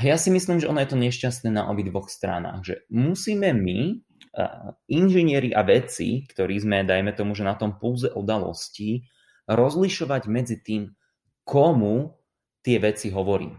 [0.00, 3.98] ja si myslím, že ono je to nešťastné na obidvoch stranách, že musíme my,
[4.88, 9.04] inžinieri a vedci, ktorí sme, dajme tomu, že na tom pulze udalostí,
[9.44, 10.94] rozlišovať medzi tým,
[11.44, 12.16] komu
[12.62, 13.58] tie veci hovorím.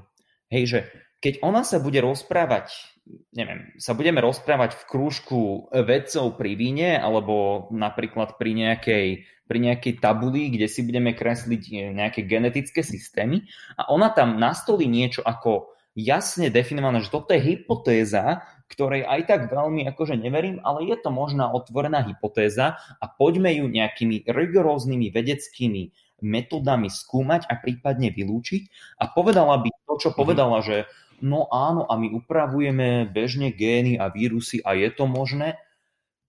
[0.49, 0.79] Hej, že
[1.19, 2.92] keď ona sa bude rozprávať
[3.35, 5.39] neviem, sa budeme rozprávať v krúžku
[5.71, 9.07] vedcov pri víne alebo napríklad pri nejakej,
[9.47, 13.43] pri nejakej tabuli, kde si budeme kresliť e, nejaké genetické systémy
[13.75, 19.41] a ona tam nastolí niečo ako jasne definované, že toto je hypotéza, ktorej aj tak
[19.53, 25.93] veľmi akože neverím, ale je to možná otvorená hypotéza a poďme ju nejakými rigoróznymi vedeckými
[26.23, 30.17] metodami skúmať a prípadne vylúčiť a povedala by to, čo mhm.
[30.17, 30.87] povedala, že
[31.23, 35.55] no áno, a my upravujeme bežne gény a vírusy a je to možné,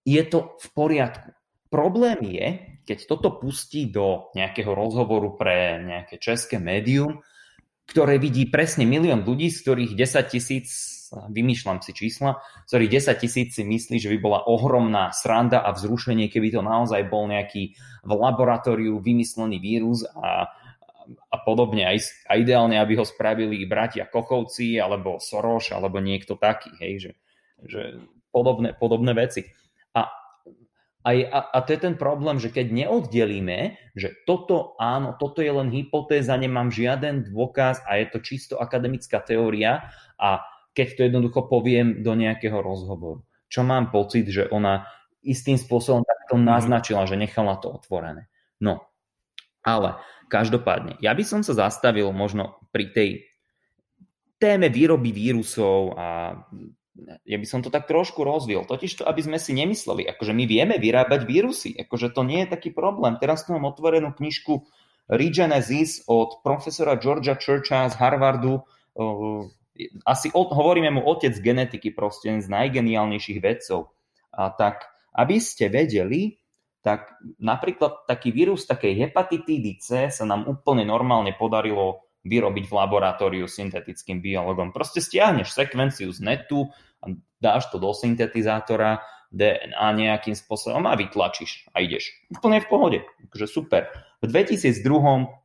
[0.06, 1.34] je to v poriadku.
[1.68, 2.46] Problém je,
[2.86, 7.18] keď toto pustí do nejakého rozhovoru pre nejaké české médium,
[7.84, 10.68] ktoré vidí presne milión ľudí, z ktorých 10 tisíc,
[11.10, 15.74] vymýšľam si čísla, z ktorých 10 tisíc si myslí, že by bola ohromná sranda a
[15.74, 17.76] vzrušenie, keby to naozaj bol nejaký
[18.06, 20.48] v laboratóriu vymyslený vírus a
[21.30, 21.84] a podobne.
[21.84, 27.12] Aj, a ideálne, aby ho spravili bratia Kochovci, alebo Soroš, alebo niekto taký, hej, že,
[27.64, 27.80] že
[28.34, 29.46] podobné, podobné veci.
[29.94, 30.10] A,
[31.04, 35.52] aj, a, a to je ten problém, že keď neoddelíme, že toto áno, toto je
[35.52, 40.42] len hypotéza, nemám žiaden dôkaz a je to čisto akademická teória a
[40.74, 44.90] keď to jednoducho poviem do nejakého rozhovoru, čo mám pocit, že ona
[45.22, 46.44] istým spôsobom takto mhm.
[46.44, 48.26] naznačila, že nechala to otvorené.
[48.58, 48.82] No,
[49.64, 49.96] ale
[50.34, 53.10] Každopádne, ja by som sa zastavil možno pri tej
[54.42, 56.42] téme výroby vírusov a
[57.22, 58.66] ja by som to tak trošku rozvil.
[58.66, 62.50] Totiž to, aby sme si nemysleli, akože my vieme vyrábať vírusy, akože to nie je
[62.50, 63.14] taký problém.
[63.22, 64.66] Teraz tu mám otvorenú knižku
[65.06, 68.66] Regenesis od profesora Georgia Churcha z Harvardu.
[70.02, 73.94] Asi hovoríme mu otec genetiky, proste z najgeniálnejších vedcov.
[74.34, 76.42] A tak aby ste vedeli,
[76.84, 83.48] tak napríklad taký vírus takej hepatitídy C sa nám úplne normálne podarilo vyrobiť v laboratóriu
[83.48, 84.68] syntetickým biologom.
[84.68, 86.68] Proste stiahneš sekvenciu z netu
[87.00, 89.00] a dáš to do syntetizátora,
[89.34, 92.06] DNA nejakým spôsobom a vytlačíš a ideš.
[92.30, 92.98] Úplne v pohode,
[93.34, 93.90] takže super.
[94.22, 94.78] V 2002.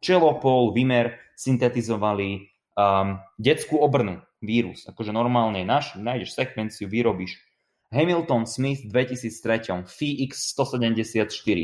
[0.06, 4.86] Čelopol, Vimer syntetizovali um, detskú obrnu, vírus.
[4.86, 7.41] Akože normálne náš, nájdeš sekvenciu, vyrobíš.
[7.89, 9.86] Hamilton Smith v 2003.
[9.89, 11.60] FIX174.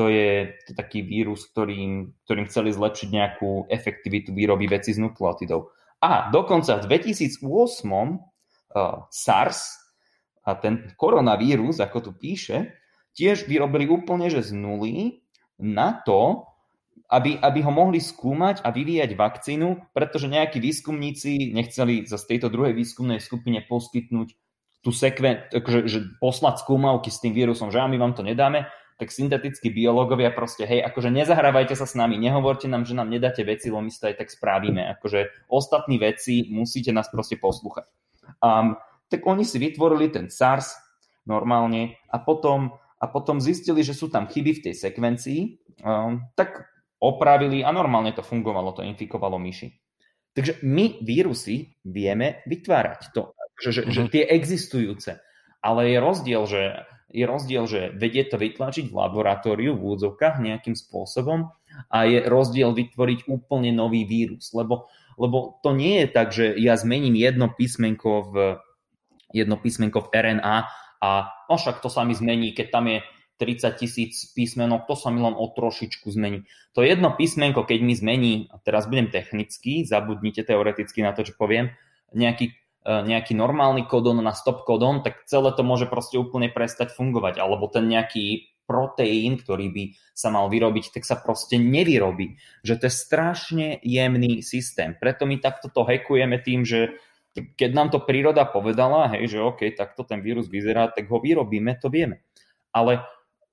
[0.00, 5.68] To je taký vírus, ktorým, ktorým chceli zlepšiť nejakú efektivitu výroby veci z nukleotidov.
[5.98, 8.16] A dokonca v 2008 uh,
[9.10, 9.60] SARS
[10.46, 12.78] a ten koronavírus, ako tu píše,
[13.18, 15.26] tiež vyrobili úplne že z nuly
[15.58, 16.46] na to,
[17.10, 22.76] aby, aby ho mohli skúmať a vyvíjať vakcínu, pretože nejakí výskumníci nechceli z tejto druhej
[22.78, 24.38] výskumnej skupine poskytnúť
[24.82, 28.70] tú sekven, akože, že poslať skúmavky s tým vírusom, že a my vám to nedáme,
[28.98, 33.46] tak syntetickí biológovia proste, hej, akože nezahrávajte sa s nami, nehovorte nám, že nám nedáte
[33.46, 34.82] veci, lebo my to aj tak spravíme.
[34.98, 37.86] Akože ostatní veci musíte nás proste poslúchať.
[38.42, 38.74] Um,
[39.06, 40.74] tak oni si vytvorili ten SARS
[41.30, 45.40] normálne a potom, a potom zistili, že sú tam chyby v tej sekvencii,
[45.86, 46.66] um, tak
[46.98, 49.70] opravili a normálne to fungovalo, to infikovalo myši.
[50.34, 53.14] Takže my vírusy vieme vytvárať.
[53.14, 53.92] To že, že, uh-huh.
[53.92, 54.10] že mhm.
[54.10, 55.10] tie existujúce.
[55.58, 56.62] Ale je rozdiel, že
[57.08, 61.48] je rozdiel, že vedie to vytlačiť v laboratóriu v údzovkách nejakým spôsobom
[61.88, 64.52] a je rozdiel vytvoriť úplne nový vírus.
[64.52, 68.34] Lebo, lebo to nie je tak, že ja zmením jedno písmenko v,
[69.32, 70.56] jedno písmenko v RNA
[71.00, 71.10] a
[71.48, 73.00] no však to sa mi zmení, keď tam je
[73.38, 76.44] 30 tisíc písmenok, to sa mi len o trošičku zmení.
[76.74, 81.38] To jedno písmenko, keď mi zmení, a teraz budem technický, zabudnite teoreticky na to, čo
[81.38, 81.70] poviem,
[82.10, 82.52] nejaký
[82.86, 87.42] nejaký normálny kodon na stop kodon, tak celé to môže proste úplne prestať fungovať.
[87.42, 92.36] Alebo ten nejaký proteín, ktorý by sa mal vyrobiť, tak sa proste nevyrobí.
[92.64, 94.92] Že to je strašne jemný systém.
[94.96, 97.00] Preto my takto to hekujeme tým, že
[97.32, 101.80] keď nám to príroda povedala, hej, že OK, takto ten vírus vyzerá, tak ho vyrobíme,
[101.80, 102.20] to vieme.
[102.74, 103.04] Ale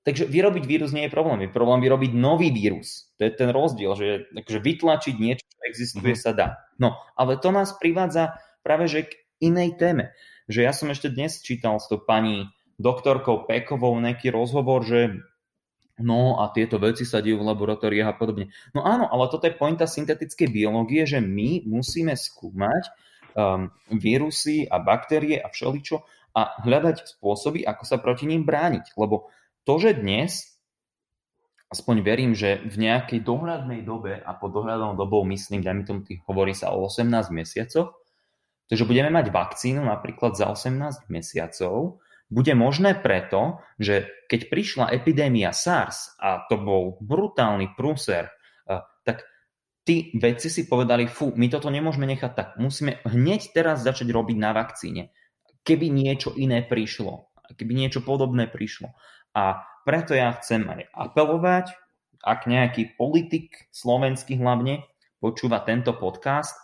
[0.06, 1.42] Takže vyrobiť vírus nie je problém.
[1.42, 3.10] Je problém vyrobiť nový vírus.
[3.18, 6.30] To je ten rozdiel, že takže vytlačiť niečo, čo existuje, mm-hmm.
[6.30, 6.48] sa dá.
[6.78, 10.10] No, ale to nás privádza práve že k inej téme.
[10.50, 12.50] Že ja som ešte dnes čítal s tou pani
[12.82, 15.22] doktorkou Pekovou nejaký rozhovor, že
[16.02, 18.50] no a tieto veci sa dejú v laboratóriách a podobne.
[18.74, 22.90] No áno, ale toto je pointa syntetickej biológie, že my musíme skúmať
[23.38, 26.02] um, vírusy a baktérie a všeličo
[26.36, 28.92] a hľadať spôsoby, ako sa proti ním brániť.
[28.98, 29.32] Lebo
[29.64, 30.56] to, že dnes
[31.72, 36.54] aspoň verím, že v nejakej dohľadnej dobe, a po dohľadnou dobou myslím, dajme tomu, hovorí
[36.54, 37.96] sa o 18 mesiacoch,
[38.66, 42.02] Takže budeme mať vakcínu napríklad za 18 mesiacov.
[42.26, 48.34] Bude možné preto, že keď prišla epidémia SARS a to bol brutálny prúser,
[49.06, 49.22] tak
[49.86, 54.36] tí vedci si povedali, fú, my toto nemôžeme nechať tak, musíme hneď teraz začať robiť
[54.42, 55.14] na vakcíne.
[55.62, 58.90] Keby niečo iné prišlo, keby niečo podobné prišlo.
[59.30, 61.70] A preto ja chcem aj apelovať,
[62.26, 64.82] ak nejaký politik slovenský hlavne
[65.22, 66.58] počúva tento podcast,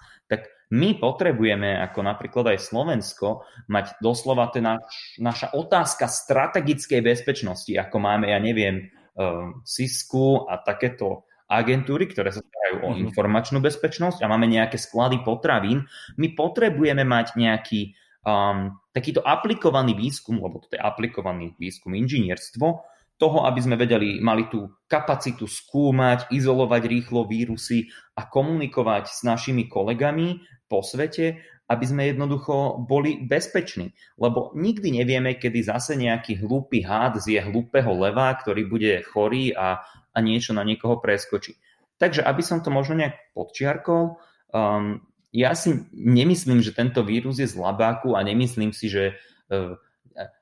[0.72, 7.96] my potrebujeme, ako napríklad aj Slovensko, mať doslova ten naš, naša otázka strategickej bezpečnosti, ako
[8.00, 12.98] máme, ja neviem, uh, SISku a takéto agentúry, ktoré sa starajú o mhm.
[13.12, 15.84] informačnú bezpečnosť a máme nejaké sklady potravín.
[16.16, 17.92] My potrebujeme mať nejaký
[18.24, 22.80] um, takýto aplikovaný výskum, lebo to je aplikovaný výskum inžinierstvo,
[23.22, 27.86] toho, aby sme vedeli, mali tú kapacitu skúmať, izolovať rýchlo vírusy
[28.18, 31.38] a komunikovať s našimi kolegami po svete,
[31.70, 33.94] aby sme jednoducho boli bezpeční.
[34.18, 39.78] Lebo nikdy nevieme, kedy zase nejaký hlúpy hád zje hlúpeho leva, ktorý bude chorý a,
[40.10, 41.54] a niečo na niekoho preskočí.
[42.02, 44.18] Takže aby som to možno nejak podčiarkol,
[44.50, 44.98] um,
[45.30, 49.78] ja si nemyslím, že tento vírus je z labáku a nemyslím si, že uh,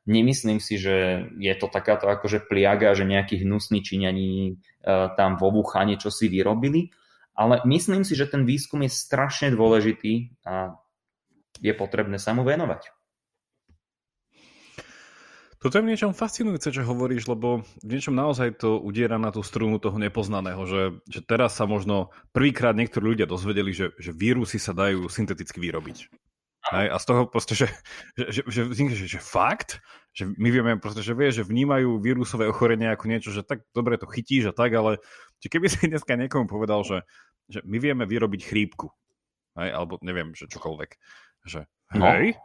[0.07, 4.53] Nemyslím si, že je to takáto akože pliaga, že nejakí hnusní Číňani e,
[5.15, 6.91] tam vo Wuhane čo si vyrobili,
[7.35, 10.77] ale myslím si, že ten výskum je strašne dôležitý a
[11.61, 12.93] je potrebné sa mu venovať.
[15.61, 19.45] Toto je v niečom fascinujúce, čo hovoríš, lebo v niečom naozaj to udiera na tú
[19.45, 24.57] strunu toho nepoznaného, že, že teraz sa možno prvýkrát niektorí ľudia dozvedeli, že, že vírusy
[24.57, 26.09] sa dajú synteticky vyrobiť.
[26.61, 27.73] Hej, a z toho proste, že,
[28.21, 29.81] že, že, že, že, že fakt,
[30.13, 33.97] že my vieme proste, že vie, že vnímajú vírusové ochorenie ako niečo, že tak dobre
[33.97, 35.01] to chytíš a tak, ale
[35.41, 37.09] že keby si dneska niekomu povedal, že,
[37.49, 38.93] že my vieme vyrobiť chrípku,
[39.57, 40.91] hej, alebo neviem, že čokoľvek,
[41.49, 41.65] že
[41.97, 42.05] no.
[42.05, 42.37] hej.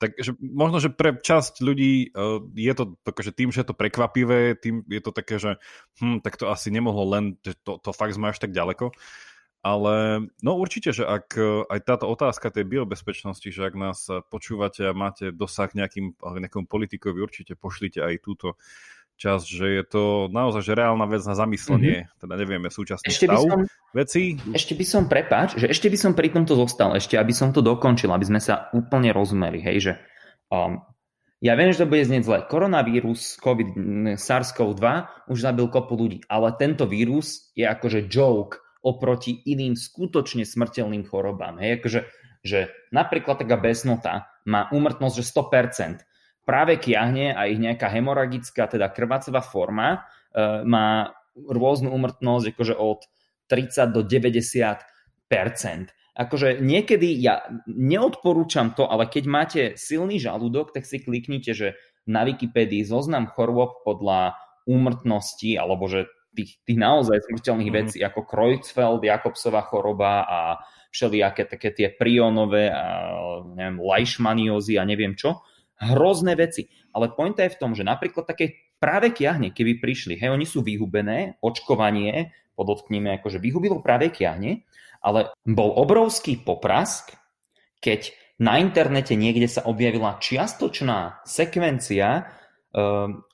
[0.00, 4.56] Takže možno, že pre časť ľudí uh, je to akože tým, že je to prekvapivé,
[4.56, 5.60] tým je to také, že
[6.00, 8.96] hm, tak to asi nemohlo len, to, to fakt sme až tak ďaleko.
[9.60, 14.88] Ale no určite, že ak e, aj táto otázka tej biobezpečnosti, že ak nás počúvate
[14.88, 18.56] a máte dosah nejakým, nejakým politikovi, určite pošlite aj túto
[19.20, 22.20] čas, že je to naozaj že reálna vec na zamyslenie, mm-hmm.
[22.24, 23.60] teda nevieme súčasný ešte stav som,
[23.92, 24.40] veci.
[24.56, 27.60] Ešte by som, prepáč, že ešte by som pri tomto zostal, ešte aby som to
[27.60, 29.92] dokončil, aby sme sa úplne rozumeli, hej, že
[30.48, 30.80] um,
[31.44, 32.38] ja viem, že to bude znieť zle.
[32.48, 33.76] Koronavírus, COVID,
[34.16, 34.84] SARS-CoV-2
[35.28, 41.60] už zabil kopu ľudí, ale tento vírus je akože joke oproti iným skutočne smrteľným chorobám.
[41.60, 42.00] Hej, akože,
[42.40, 48.88] že napríklad taká besnota má úmrtnosť že 100%, práve kiahne a ich nejaká hemoragická, teda
[48.90, 49.88] krvácová forma
[50.32, 53.04] e, má rôznu umrtnosť akože od
[53.46, 61.00] 30 do 90% Akože niekedy ja neodporúčam to, ale keď máte silný žalúdok, tak si
[61.00, 67.88] kliknite, že na Wikipédii zoznam chorôb podľa úmrtnosti, alebo že tých, tých naozaj smrteľných mm-hmm.
[67.92, 70.38] vecí ako Kreutzfeld, Jakobsová choroba a
[70.90, 73.14] všelijaké také tie prionové a
[73.54, 75.42] neviem, leishmaniózy a neviem čo
[75.80, 76.68] hrozné veci.
[76.92, 80.60] Ale pointa je v tom, že napríklad také práve kiahne, keby prišli, hej, oni sú
[80.60, 84.64] vyhubené, očkovanie, podotkníme, akože vyhubilo práve kiahne,
[85.00, 87.16] ale bol obrovský poprask,
[87.80, 92.28] keď na internete niekde sa objavila čiastočná sekvencia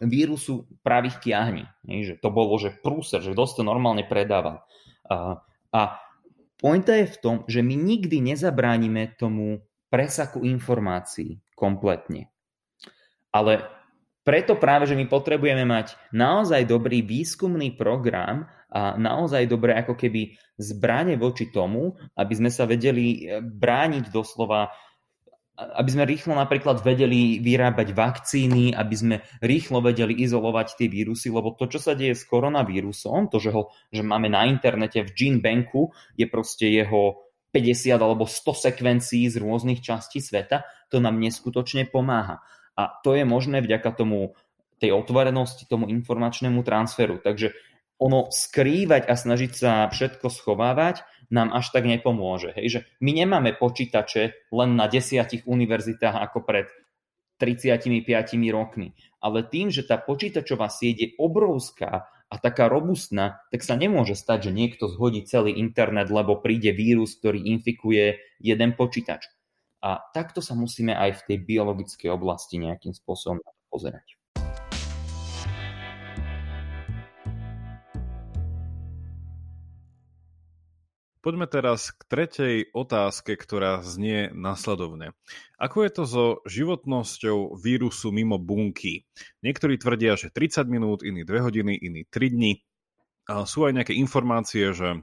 [0.00, 1.64] vírusu pravých kiahní.
[1.84, 4.64] Hej, že to bolo, že prúser, že dosť to normálne predával.
[5.04, 5.36] Uh,
[5.76, 6.00] a
[6.56, 9.60] pointa je v tom, že my nikdy nezabránime tomu
[9.92, 12.32] presaku informácií kompletne.
[13.30, 13.68] Ale
[14.26, 20.34] preto práve, že my potrebujeme mať naozaj dobrý výskumný program a naozaj dobré ako keby
[20.58, 24.74] zbranie voči tomu, aby sme sa vedeli e, brániť doslova
[25.56, 31.56] aby sme rýchlo napríklad vedeli vyrábať vakcíny, aby sme rýchlo vedeli izolovať tie vírusy, lebo
[31.56, 35.40] to, čo sa deje s koronavírusom, to, že, ho, že máme na internete v Gene
[35.40, 37.24] Banku, je proste jeho
[37.56, 42.44] 50 alebo 100 sekvencií z rôznych častí sveta, to nám neskutočne pomáha.
[42.76, 44.36] A to je možné vďaka tomu,
[44.76, 47.16] tej otvorenosti, tomu informačnému transferu.
[47.16, 47.56] Takže
[47.96, 52.54] ono skrývať a snažiť sa všetko schovávať nám až tak nepomôže.
[52.54, 56.66] Hej, že my nemáme počítače len na desiatich univerzitách ako pred
[57.38, 57.92] 35
[58.52, 58.96] rokmi.
[59.20, 64.50] Ale tým, že tá počítačová sieť je obrovská a taká robustná, tak sa nemôže stať,
[64.50, 69.30] že niekto zhodí celý internet, lebo príde vírus, ktorý infikuje jeden počítač.
[69.84, 73.38] A takto sa musíme aj v tej biologickej oblasti nejakým spôsobom
[73.70, 74.18] pozerať.
[81.26, 85.10] Poďme teraz k tretej otázke, ktorá znie nasledovne.
[85.58, 89.10] Ako je to so životnosťou vírusu mimo bunky?
[89.42, 92.62] Niektorí tvrdia, že 30 minút, iní 2 hodiny, iní 3 dní.
[93.26, 95.02] A sú aj nejaké informácie, že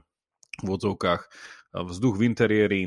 [0.64, 1.28] v odzovkách
[1.76, 2.82] vzduch v interiéri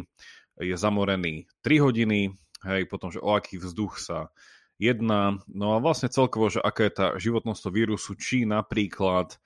[0.57, 2.33] je zamorený 3 hodiny,
[2.65, 4.33] hej, potom, že o aký vzduch sa
[4.81, 5.37] jedná.
[5.45, 9.37] No a vlastne celkovo, že aká je tá životnosť vírusu, či napríklad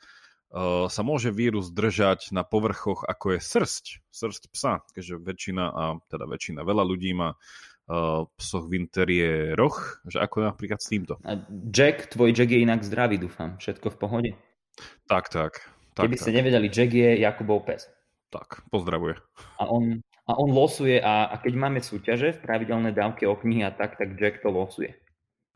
[0.92, 6.28] sa môže vírus držať na povrchoch, ako je srst, srst psa, keďže väčšina, a teda
[6.28, 11.16] väčšina, veľa ľudí má uh, psoch v interiéroch, že ako napríklad s týmto.
[11.24, 11.40] A
[11.72, 13.56] Jack, tvoj Jack je inak zdravý, dúfam.
[13.64, 14.30] Všetko v pohode?
[15.08, 15.64] Tak, tak.
[15.96, 16.24] tak Keby tak.
[16.28, 17.88] ste nevedeli, Jack je Jakubov pes.
[18.28, 19.20] Tak, pozdravuje.
[19.60, 23.68] A on a on losuje a, a keď máme súťaže v pravidelnej dávke o knihy
[23.68, 24.96] a tak, tak Jack to losuje.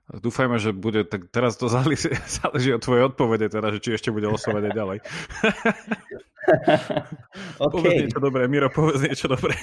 [0.06, 4.14] Dúfajme, že bude, tak teraz to záleží, záleží od tvojej odpovede, teda, že či ešte
[4.14, 4.98] bude losovať aj ďalej.
[7.58, 7.74] okay.
[7.74, 9.58] Povedz niečo dobré, Miro, povedz niečo dobré.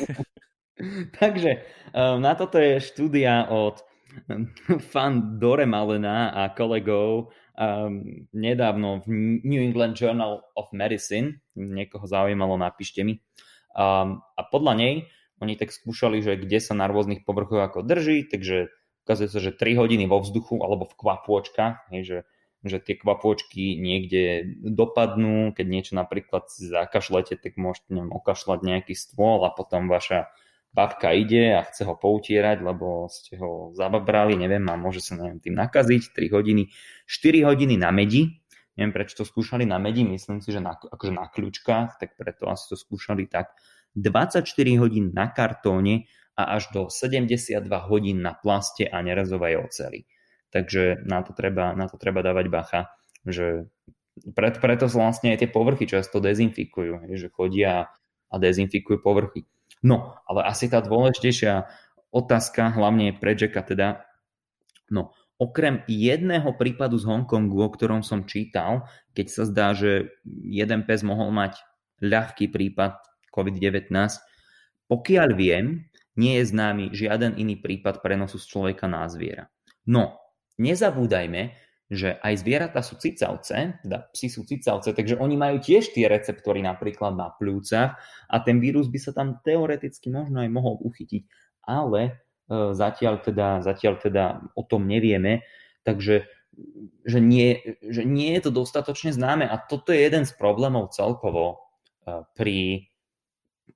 [1.22, 1.62] Takže
[1.94, 3.86] um, na toto je štúdia od
[4.26, 4.50] um,
[4.90, 9.06] fan Dore Malena a kolegov um, nedávno v
[9.46, 11.38] New England Journal of Medicine.
[11.54, 13.22] Niekoho zaujímalo, napíšte mi.
[13.78, 14.94] A, a podľa nej
[15.38, 18.70] oni tak skúšali, že kde sa na rôznych povrchoch ako drží, takže
[19.02, 22.24] ukazuje sa, že 3 hodiny vo vzduchu alebo v kvapôčkach, že,
[22.62, 28.94] že tie kvapôčky niekde dopadnú, keď niečo napríklad si zakašlete, tak môžete neviem, okašľať nejaký
[28.94, 30.30] stôl a potom vaša
[30.72, 35.38] babka ide a chce ho poutierať, lebo ste ho zababrali, neviem, a môže sa neviem,
[35.38, 36.72] tým nakaziť, 3 hodiny,
[37.04, 38.40] 4 hodiny na medi,
[38.80, 42.48] neviem prečo to skúšali na medi, myslím si, že na, akože na kľúčkach, tak preto
[42.48, 43.52] asi to skúšali tak.
[43.92, 44.48] 24
[44.80, 46.08] hodín na kartóne
[46.42, 50.04] a až do 72 hodín na plaste a nerezovej oceli.
[50.50, 52.80] Takže na to treba, na to treba dávať bacha,
[53.24, 53.70] že
[54.36, 57.88] preto, preto vlastne aj tie povrchy často dezinfikujú, že chodia
[58.28, 59.48] a dezinfikujú povrchy.
[59.80, 61.66] No, ale asi tá dôležitejšia
[62.12, 64.04] otázka, hlavne pre Jacka teda,
[64.92, 68.84] No, okrem jedného prípadu z Hongkongu, o ktorom som čítal,
[69.16, 70.12] keď sa zdá, že
[70.44, 71.56] jeden pes mohol mať
[72.04, 73.00] ľahký prípad
[73.32, 73.88] COVID-19,
[74.92, 79.48] pokiaľ viem, nie je známy žiaden iný prípad prenosu z človeka na zviera.
[79.88, 80.20] No,
[80.60, 81.56] nezabúdajme,
[81.92, 86.64] že aj zvieratá sú cicavce, teda psi sú cicavce, takže oni majú tiež tie receptory
[86.64, 88.00] napríklad na pľúcach
[88.32, 91.22] a ten vírus by sa tam teoreticky možno aj mohol uchytiť,
[91.68, 92.12] ale e,
[92.72, 95.44] zatiaľ teda, zatiaľ teda o tom nevieme,
[95.84, 96.24] takže
[97.04, 101.60] že nie, že nie je to dostatočne známe a toto je jeden z problémov celkovo
[102.08, 102.88] e, pri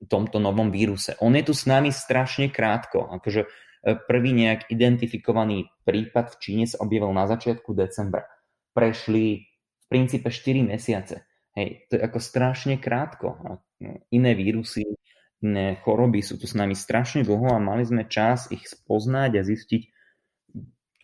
[0.05, 1.17] tomto novom víruse.
[1.25, 3.09] On je tu s nami strašne krátko.
[3.17, 3.49] Akože
[3.87, 8.27] Prvý nejak identifikovaný prípad v Číne sa objavil na začiatku decembra.
[8.75, 11.23] Prešli v princípe 4 mesiace.
[11.55, 13.39] Hej, to je ako strašne krátko.
[13.47, 13.63] No,
[14.11, 14.83] iné vírusy,
[15.39, 19.47] iné choroby sú tu s nami strašne dlho a mali sme čas ich spoznať a
[19.47, 19.83] zistiť,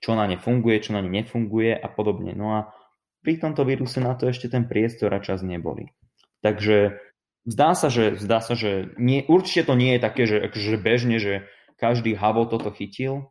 [0.03, 2.35] čo na ne funguje, čo na ne nefunguje a podobne.
[2.35, 2.75] No a
[3.23, 5.95] pri tomto víruse na to ešte ten priestor a čas neboli.
[6.43, 6.99] Takže
[7.47, 11.19] zdá sa, že, zdá sa, že nie, určite to nie je také, že, že bežne,
[11.19, 11.47] že
[11.79, 13.31] každý havo toto chytil,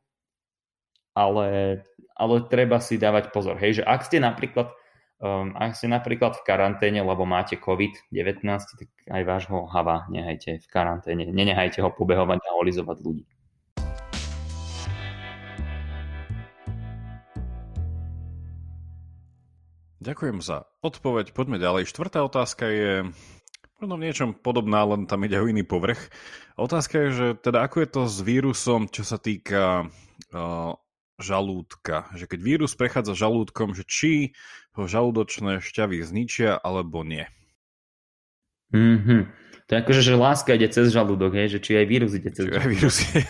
[1.16, 1.82] ale,
[2.16, 3.56] ale treba si dávať pozor.
[3.56, 4.76] Hej, že ak ste napríklad
[5.22, 10.68] um, ak ste napríklad v karanténe, lebo máte COVID-19, tak aj vášho hava nehajte v
[10.68, 11.30] karanténe.
[11.30, 13.26] Nenehajte ho pobehovať a olizovať ľudí.
[20.02, 21.30] Ďakujem za odpoveď.
[21.30, 21.86] Poďme ďalej.
[21.86, 22.94] Štvrtá otázka je
[23.82, 26.14] Možno v niečom podobná, len tam ide o iný povrch.
[26.54, 30.78] Otázka je, že teda ako je to s vírusom, čo sa týka uh,
[31.18, 32.06] žalúdka.
[32.14, 34.38] Že keď vírus prechádza žalúdkom, že či
[34.78, 37.26] ho žalúdočné šťavy zničia, alebo nie.
[38.70, 39.22] Mm-hmm.
[39.66, 41.58] To je akože, že láska ide cez žalúdok, hej?
[41.58, 42.70] že či aj vírus ide cez žalúdok.
[42.70, 43.26] vírus je.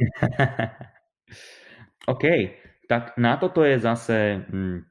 [2.16, 2.24] OK,
[2.88, 4.88] tak na toto je zase hm,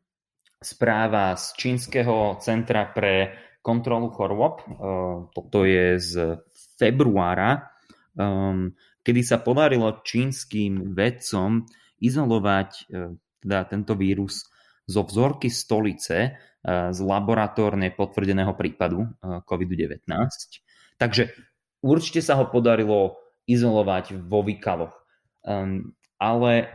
[0.62, 4.64] správa z Čínskeho centra pre kontrolu chorôb.
[5.36, 6.40] Toto je z
[6.80, 7.70] februára,
[8.16, 8.72] ehm,
[9.04, 11.68] kedy sa podarilo čínskym vedcom
[12.00, 14.48] izolovať eh, teda tento vírus
[14.88, 16.34] zo vzorky stolice eh,
[16.92, 20.08] z laboratórne potvrdeného prípadu COVID-19.
[21.00, 21.32] Takže
[21.84, 24.94] určite sa ho podarilo izolovať vo výkaloch.
[25.42, 26.70] Um, ale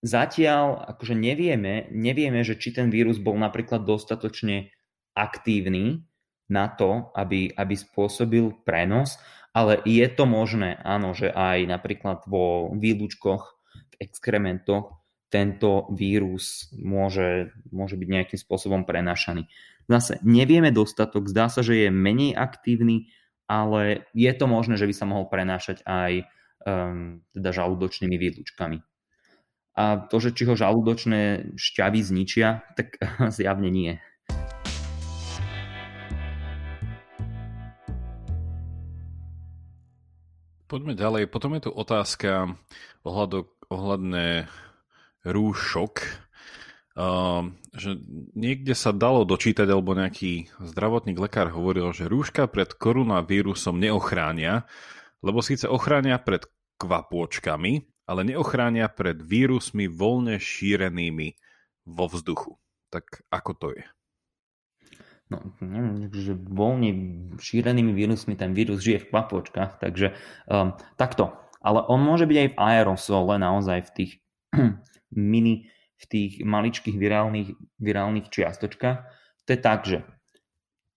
[0.00, 4.72] zatiaľ akože nevieme, nevieme, že či ten vírus bol napríklad dostatočne
[5.16, 6.04] aktívny
[6.46, 9.18] na to, aby, aby spôsobil prenos,
[9.56, 13.56] ale je to možné, áno, že aj napríklad vo výlučkoch,
[13.96, 15.00] v exkrementoch
[15.32, 19.48] tento vírus môže, môže byť nejakým spôsobom prenašaný.
[19.88, 23.10] Zase nevieme dostatok, zdá sa, že je menej aktívny,
[23.48, 26.26] ale je to možné, že by sa mohol prenášať aj
[26.66, 28.78] um, teda žalúdočnými výlučkami.
[29.76, 32.96] A to, že či ho žalúdočné šťavy zničia, tak
[33.36, 34.02] zjavne nie.
[40.66, 41.30] Poďme ďalej.
[41.30, 42.58] Potom je tu otázka
[43.06, 44.50] ohľado, ohľadné
[45.22, 46.26] rúšok.
[46.96, 48.00] Uh, že
[48.32, 54.64] niekde sa dalo dočítať, alebo nejaký zdravotník, lekár hovoril, že rúška pred koronavírusom neochránia,
[55.20, 56.48] lebo síce ochránia pred
[56.80, 61.36] kvapôčkami, ale neochránia pred vírusmi voľne šírenými
[61.84, 62.56] vo vzduchu.
[62.88, 63.84] Tak ako to je?
[65.30, 66.90] No, neviem, že voľne
[67.38, 70.14] šírenými vírusmi ten vírus žije v kvapôčkach, takže
[70.46, 71.34] um, takto.
[71.60, 74.12] Ale on môže byť aj v aerosole, naozaj v tých
[75.10, 75.66] mini,
[75.98, 77.48] v tých maličkých virálnych,
[77.82, 78.98] virálnych čiastočkách.
[79.46, 80.06] To je tak, že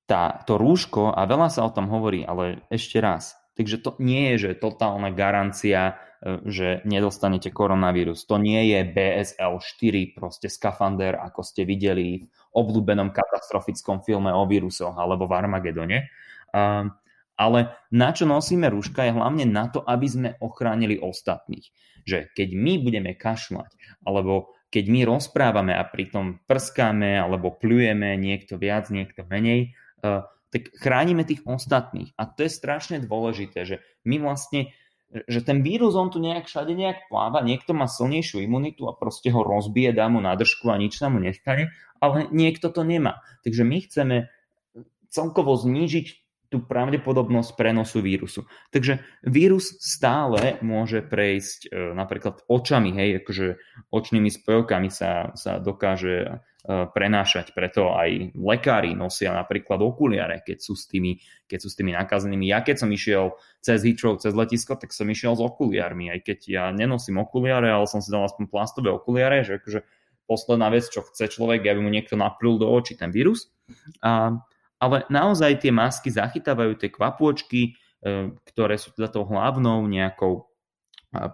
[0.09, 4.34] tá, to rúško, a veľa sa o tom hovorí, ale ešte raz, takže to nie
[4.34, 8.28] je, že totálna garancia, že nedostanete koronavírus.
[8.28, 14.99] To nie je BSL-4, proste skafander, ako ste videli v obľúbenom katastrofickom filme o vírusoch
[14.99, 16.11] alebo v Armagedone.
[16.51, 16.91] Um,
[17.39, 21.72] ale na čo nosíme rúška je hlavne na to, aby sme ochránili ostatných.
[22.03, 28.59] Že keď my budeme kašľať, alebo keď my rozprávame a pritom prskáme alebo plujeme niekto
[28.59, 29.72] viac, niekto menej,
[30.03, 32.11] uh, tak chránime tých ostatných.
[32.20, 34.76] A to je strašne dôležité, že my vlastne
[35.10, 39.34] že ten vírus, on tu nejak všade nejak pláva, niekto má silnejšiu imunitu a proste
[39.34, 43.18] ho rozbije, dá mu nádržku a nič sa mu nestane, ale niekto to nemá.
[43.41, 44.16] Takže my chceme
[45.10, 48.50] celkovo znížiť tú pravdepodobnosť prenosu vírusu.
[48.74, 53.47] Takže vírus stále môže prejsť e, napríklad očami, hej, akože
[53.93, 57.56] očnými spojokami sa, sa dokáže prenášať.
[57.56, 61.16] Preto aj lekári nosia napríklad okuliare, keď sú s tými,
[61.47, 62.52] keď sú s tými nakazenými.
[62.52, 66.39] Ja keď som išiel cez Heathrow, cez letisko, tak som išiel s okuliarmi, aj keď
[66.45, 69.88] ja nenosím okuliare, ale som si dal aspoň plastové okuliare, že akože
[70.28, 73.50] posledná vec, čo chce človek, aby mu niekto naplil do očí ten vírus.
[74.04, 74.36] A,
[74.80, 77.61] ale naozaj tie masky zachytávajú tie kvapôčky,
[78.01, 80.49] e, ktoré sú teda tou hlavnou nejakou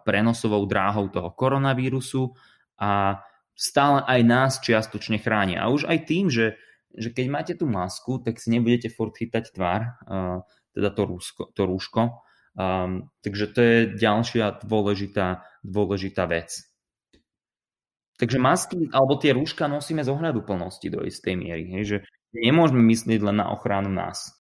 [0.07, 2.31] prenosovou dráhou toho koronavírusu
[2.79, 3.19] a
[3.55, 5.63] stále aj nás čiastočne chránia.
[5.63, 6.59] A už aj tým, že,
[6.95, 10.39] že keď máte tú masku, tak si nebudete furt chytať tvár, uh,
[10.75, 12.23] teda to, rúsko, to rúško.
[12.55, 16.55] Um, takže to je ďalšia dôležitá, dôležitá vec.
[18.15, 21.67] Takže masky alebo tie rúška nosíme z ohľadu plnosti do istej miery.
[21.67, 21.97] Hej, že
[22.35, 24.35] nemôžeme myslieť len na ochranu nás.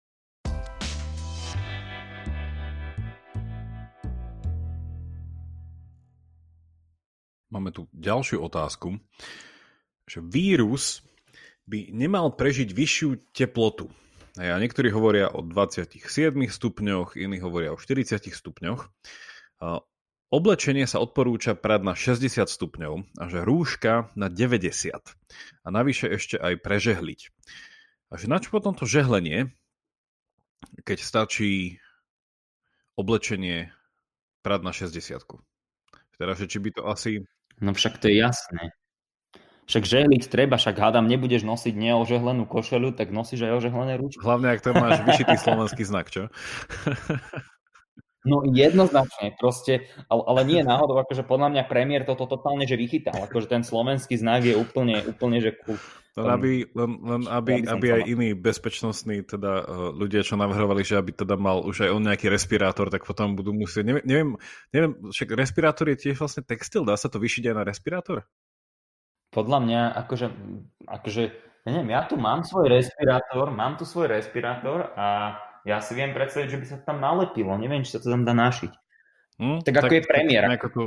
[7.47, 8.99] Máme tu ďalšiu otázku,
[10.03, 10.99] že vírus
[11.63, 13.87] by nemal prežiť vyššiu teplotu.
[14.35, 15.95] A niektorí hovoria o 27
[16.51, 18.91] stupňoch, iní hovoria o 40 stupňoch.
[20.35, 24.91] Oblečenie sa odporúča prať na 60 stupňov a že rúška na 90.
[25.63, 27.31] A navyše ešte aj prežehliť.
[28.09, 29.49] A že na čo potom to žehlenie,
[30.85, 31.81] keď stačí
[32.95, 33.73] oblečenie
[34.45, 35.25] prať na 60
[36.15, 37.25] Teda, že či by to asi
[37.61, 38.75] No však to je jasné.
[39.65, 44.21] Však žehliť treba, však hádam, nebudeš nosiť neožehlenú košelu, tak nosíš aj ožehlené ručky.
[44.21, 46.29] Hlavne, ak to máš vyšitý slovenský znak, čo?
[48.25, 53.13] No jednoznačne, proste, ale, ale nie náhodou, akože podľa mňa premiér toto totálne, že vychytal,
[53.29, 55.77] akože ten slovenský znak je úplne, úplne že cool.
[56.15, 60.95] Len aby, len, len aby, aby aj iní bezpečnostní teda uh, ľudia, čo navrhovali, že
[60.95, 64.29] aby teda mal už aj on nejaký respirátor, tak potom budú musieť, neviem, neviem,
[64.71, 68.17] neviem však respirátor je tiež vlastne textil, dá sa to vyšiť aj na respirátor?
[69.35, 70.27] Podľa mňa, akože,
[70.87, 71.23] akože
[71.67, 75.35] neviem, ja tu mám svoj respirátor, mám tu svoj respirátor a
[75.65, 78.37] ja si viem predstaviť, že by sa tam nalepilo, neviem, či sa to tam dá
[78.37, 78.71] našiť.
[79.41, 80.41] Hm, tak ako tak, je premiér.
[80.47, 80.83] Tak, to,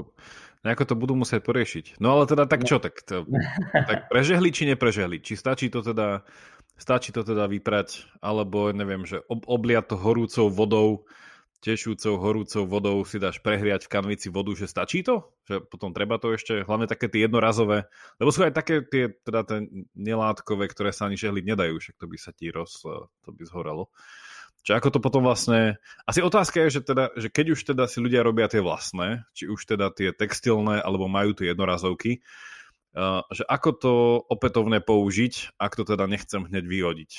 [0.64, 2.00] nejako to budú musieť poriešiť.
[2.00, 3.26] No ale teda tak čo, tak, to,
[3.90, 5.20] tak prežehli či neprežehli?
[5.20, 6.22] Či stačí to teda,
[6.78, 11.04] stačí to teda vyprať, alebo neviem, že ob, obliať to horúcou vodou,
[11.58, 15.34] tešúcou, horúcou vodou si dáš prehriať v kanvici vodu, že stačí to?
[15.50, 17.90] Že potom treba to ešte, hlavne také tie jednorazové,
[18.22, 19.66] lebo sú aj také tie, teda tie
[19.98, 22.86] nelátkové, ktoré sa ani žehliť nedajú, však to by sa ti roz,
[23.26, 23.90] to by zhoralo.
[24.68, 25.80] Čiže ako to potom vlastne...
[26.04, 29.48] Asi otázka je, že, teda, že keď už teda si ľudia robia tie vlastné, či
[29.48, 32.20] už teda tie textilné, alebo majú tie jednorazovky,
[33.32, 33.92] že ako to
[34.28, 37.12] opätovne použiť, ak to teda nechcem hneď vyhodiť?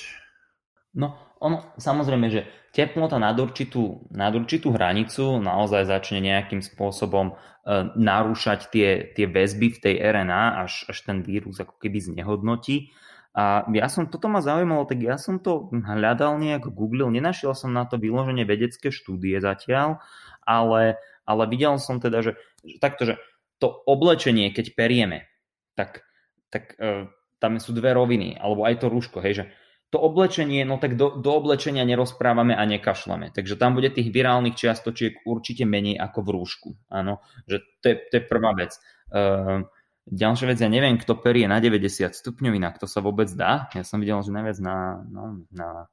[0.94, 7.90] No, ono, samozrejme, že teplota nad určitú, nad určitú hranicu naozaj začne nejakým spôsobom uh,
[7.98, 12.94] narúšať tie, tie väzby v tej RNA, až, až ten vírus ako keby znehodnotí.
[13.30, 17.70] A ja som, toto ma zaujímalo, tak ja som to hľadal nejak, googlil, nenašiel som
[17.70, 20.02] na to vyloženie vedecké štúdie zatiaľ,
[20.42, 22.32] ale, ale videl som teda, že,
[22.66, 23.14] že takto, že
[23.62, 25.30] to oblečenie, keď perieme,
[25.78, 26.02] tak,
[26.50, 27.06] tak e,
[27.38, 29.44] tam sú dve roviny, alebo aj to rúško, hej, že
[29.90, 33.34] to oblečenie, no tak do, do oblečenia nerozprávame a nekašleme.
[33.34, 36.68] Takže tam bude tých virálnych čiastočiek určite menej ako v rúšku.
[36.94, 37.18] Áno,
[37.50, 38.70] že to je, to je prvá vec.
[39.10, 39.66] E,
[40.10, 43.70] Ďalšia vec, ja neviem, kto perie na 90 stupňov, inak to sa vôbec dá.
[43.78, 45.86] Ja som videl, že najviac na, no, na,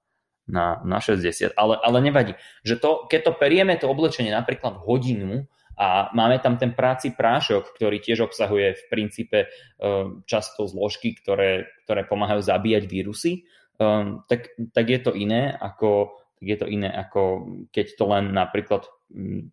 [0.49, 2.33] na, na 60, ale, ale nevadí.
[2.65, 5.45] Že to, keď to perieme, to oblečenie napríklad hodinu
[5.77, 9.39] a máme tam ten práci prášok, ktorý tiež obsahuje v princípe
[9.77, 13.45] um, často zložky, ktoré, ktoré pomáhajú zabíjať vírusy,
[13.77, 18.29] um, tak, tak je to iné ako tak je to iné ako keď to len
[18.29, 18.85] napríklad,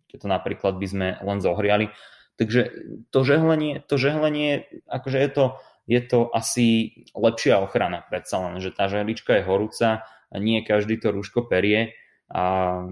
[0.05, 1.89] keď to napríklad by sme len zohriali.
[2.35, 2.61] Takže
[3.15, 5.45] to žehlenie, to žehlenie akože je to,
[5.87, 6.65] je to asi
[7.15, 11.95] lepšia ochrana predsa len, že tá žehlička je horúca a nie každý to rúško perie.
[12.27, 12.83] A,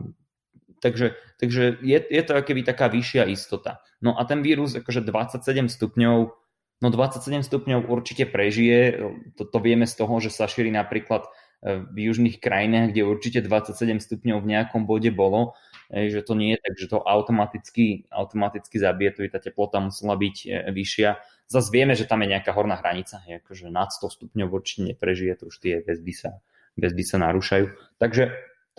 [0.79, 3.83] takže takže je, je to akoby taká vyššia istota.
[3.99, 6.43] No a ten vírus akože 27 stupňov
[6.83, 8.99] No 27 stupňov určite prežije,
[9.39, 13.39] to, to vieme z toho, že sa šíri napríklad e, v južných krajinách, kde určite
[13.39, 15.55] 27 stupňov v nejakom bode bolo
[15.91, 20.35] že to nie je tak, že to automaticky, automaticky zabije, tu tá teplota musela byť
[20.43, 21.09] e, vyššia.
[21.49, 25.33] Zase vieme, že tam je nejaká horná hranica, je, akože nad 100 stupňov určite neprežije,
[25.39, 26.39] to už tie väzby sa,
[26.79, 27.65] väzby sa narúšajú.
[27.99, 28.23] Takže,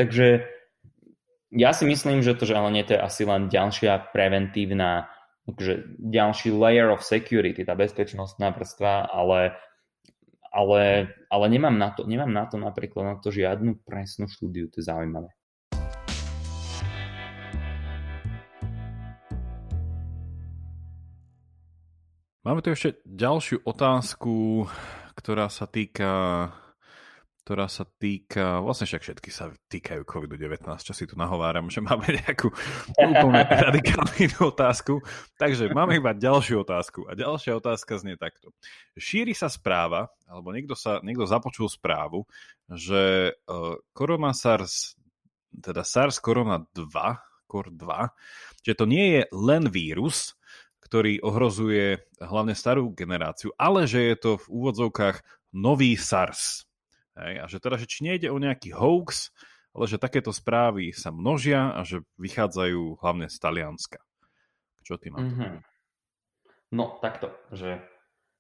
[0.00, 0.26] takže
[1.54, 5.12] ja si myslím, že to želanie to je asi len ďalšia preventívna,
[5.44, 9.54] akože ďalší layer of security, tá bezpečnostná vrstva, ale
[10.54, 14.78] ale, ale nemám, na to, nemám na to napríklad na to žiadnu presnú štúdiu, to
[14.78, 15.34] je zaujímavé.
[22.44, 24.68] Máme tu ešte ďalšiu otázku,
[25.16, 26.12] ktorá sa týka
[27.40, 32.04] ktorá sa týka, vlastne však všetky sa týkajú COVID-19, čo si tu nahováram, že máme
[32.08, 32.48] nejakú
[32.96, 35.00] úplne radikálnu otázku.
[35.40, 37.04] Takže máme iba ďalšiu otázku.
[37.08, 38.52] A ďalšia otázka znie takto.
[38.96, 42.24] Šíri sa správa, alebo niekto, sa, niekto započul správu,
[42.68, 44.96] že uh, korona SARS,
[45.52, 46.88] teda SARS korona 2,
[47.48, 47.84] COR2,
[48.64, 50.32] že to nie je len vírus,
[50.84, 55.24] ktorý ohrozuje hlavne starú generáciu, ale že je to v úvodzovkách
[55.56, 56.68] nový SARS.
[57.14, 59.30] Hej, a že teda, že či nejde o nejaký hoax,
[59.74, 63.98] ale že takéto správy sa množia a že vychádzajú hlavne z Talianska.
[64.84, 65.24] Čo ty na?
[65.24, 65.54] Mm-hmm.
[66.74, 67.80] No takto, že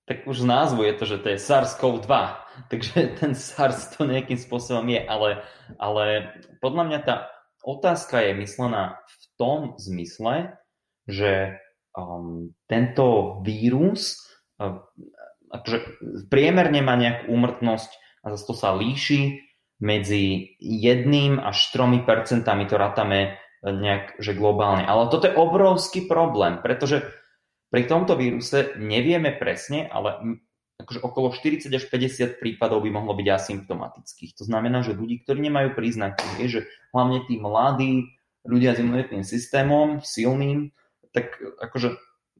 [0.04, 2.12] tak už z názvu je to, že to je SARS-CoV-2,
[2.70, 5.40] takže ten SARS to nejakým spôsobom je, ale,
[5.80, 6.04] ale
[6.60, 7.16] podľa mňa tá
[7.64, 10.60] otázka je myslená v tom zmysle,
[11.08, 11.56] že
[11.94, 14.18] um, tento vírus
[14.58, 14.82] uh,
[15.54, 15.78] akože
[16.26, 17.90] priemerne má nejakú úmrtnosť
[18.26, 19.38] a zase to sa líši
[19.78, 23.30] medzi jedným až 3 percentami, to rátame e,
[23.68, 24.86] nejak, že globálne.
[24.86, 27.04] Ale toto je obrovský problém, pretože
[27.68, 30.40] pri tomto víruse nevieme presne, ale
[30.78, 34.38] akože okolo 40 až 50 prípadov by mohlo byť asymptomatických.
[34.40, 36.60] To znamená, že ľudí, ktorí nemajú príznaky, je, že
[36.94, 38.14] hlavne tí mladí
[38.46, 40.70] ľudia s imunitným systémom, silným,
[41.14, 41.94] tak akože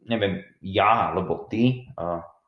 [0.05, 1.89] neviem, ja alebo ty,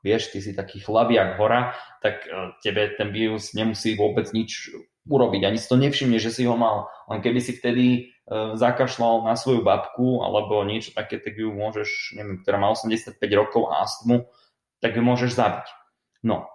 [0.06, 4.70] vieš, ty si taký chlabiak hora, tak e, tebe ten vírus nemusí vôbec nič
[5.10, 5.42] urobiť.
[5.42, 6.86] Ani si to nevšimne, že si ho mal.
[7.10, 8.00] Len keby si vtedy e,
[8.54, 13.66] zakašľal na svoju babku alebo niečo také, tak ju môžeš, neviem, ktorá má 85 rokov
[13.66, 14.30] a astmu,
[14.78, 15.66] tak ju môžeš zabiť.
[16.22, 16.46] No.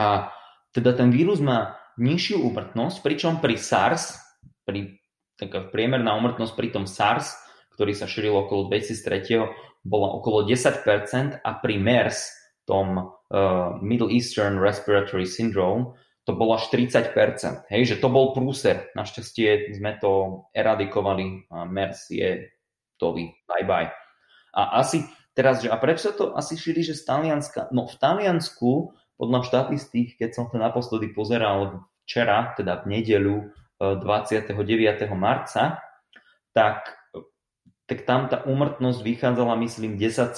[0.00, 0.32] A
[0.72, 4.18] teda ten vírus má nižšiu úmrtnosť, pričom pri SARS,
[4.64, 4.96] pri
[5.36, 7.43] taká priemerná úmrtnosť pri tom SARS,
[7.74, 12.32] ktorý sa šíril okolo 2003, bola okolo 10% a pri MERS
[12.64, 15.92] tom uh, Middle Eastern Respiratory Syndrome,
[16.24, 17.68] to bolo až 30%.
[17.68, 18.88] Hej, že to bol prúser.
[18.96, 22.48] Našťastie sme to eradikovali a MERS je
[23.04, 23.92] vy, Bye bye.
[24.56, 25.04] A asi
[25.36, 27.68] teraz, že a prečo to asi šíri, že z Talianska?
[27.68, 33.36] No v Taliansku, podľa štatistík, keď som to naposledy pozeral včera, teda v nedeľu
[34.00, 34.56] 29.
[34.56, 35.84] E, marca,
[36.56, 36.96] tak,
[37.84, 40.34] tak tam tá úmrtnosť vychádzala, myslím, 10,8%.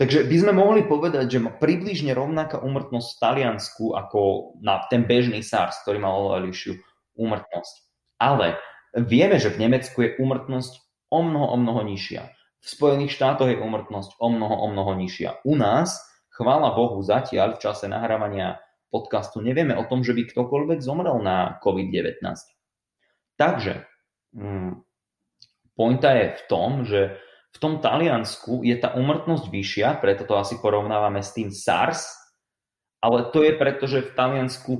[0.00, 4.20] Takže by sme mohli povedať, že približne rovnaká úmrtnosť v Taliansku ako
[4.64, 6.72] na ten bežný SARS, ktorý mal oveľa vyššiu
[7.18, 7.74] úmrtnosť.
[8.18, 8.58] Ale
[8.96, 10.72] vieme, že v Nemecku je úmrtnosť
[11.12, 12.22] o mnoho, o mnoho nižšia.
[12.62, 15.42] V Spojených štátoch je úmrtnosť o mnoho, o mnoho nižšia.
[15.44, 15.98] U nás,
[16.30, 18.62] chvála Bohu, zatiaľ v čase nahrávania
[18.92, 22.22] podcastu nevieme o tom, že by ktokoľvek zomrel na COVID-19.
[23.40, 23.88] Takže,
[24.36, 24.84] hmm,
[25.74, 27.16] pointa je v tom, že
[27.52, 32.08] v tom Taliansku je tá umrtnosť vyššia, preto to asi porovnávame s tým SARS,
[33.04, 34.72] ale to je preto, že v Taliansku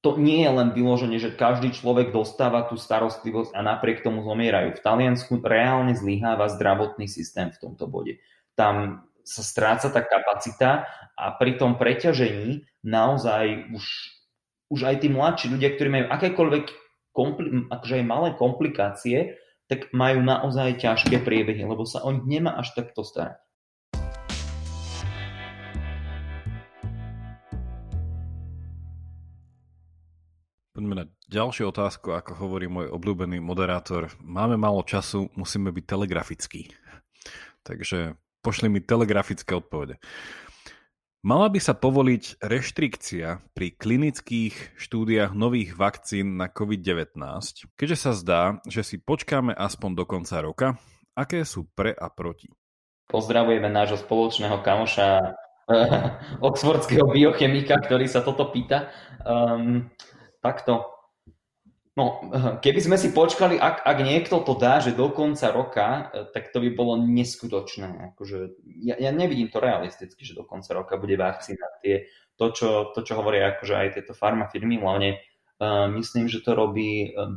[0.00, 4.80] to nie je len vyloženie, že každý človek dostáva tú starostlivosť a napriek tomu zomierajú.
[4.80, 8.16] V Taliansku reálne zlyháva zdravotný systém v tomto bode.
[8.56, 13.84] Tam sa stráca tá kapacita a pri tom preťažení naozaj už,
[14.72, 16.64] už aj tí mladší ľudia, ktorí majú akékoľvek
[17.12, 19.36] kompli- akože aj malé komplikácie,
[19.70, 23.38] tak majú naozaj ťažké priebehy, lebo sa o nich nemá až takto starať.
[30.74, 34.10] Poďme na ďalšiu otázku, ako hovorí môj obľúbený moderátor.
[34.18, 36.74] Máme málo času, musíme byť telegrafickí.
[37.62, 40.02] Takže pošli mi telegrafické odpovede.
[41.20, 47.12] Mala by sa povoliť reštrikcia pri klinických štúdiách nových vakcín na COVID-19,
[47.76, 50.80] keďže sa zdá, že si počkáme aspoň do konca roka.
[51.12, 52.48] Aké sú pre a proti?
[53.12, 56.00] Pozdravujeme nášho spoločného kamoša eh,
[56.40, 58.88] oxfordského biochemika, ktorý sa toto pýta.
[59.20, 59.92] Um,
[60.40, 60.99] takto,
[62.00, 62.16] No,
[62.64, 66.48] keby sme si počkali, ak, ak niekto to dá, že do konca roka, eh, tak
[66.48, 68.16] to by bolo neskutočné.
[68.16, 71.60] Akože, ja, ja nevidím to realisticky, že do konca roka bude vakcína.
[71.84, 72.08] Tie,
[72.40, 75.20] to, čo, to, čo hovoria akože aj tieto farmafirmy, hlavne
[75.60, 77.36] uh, myslím, že to robí, uh,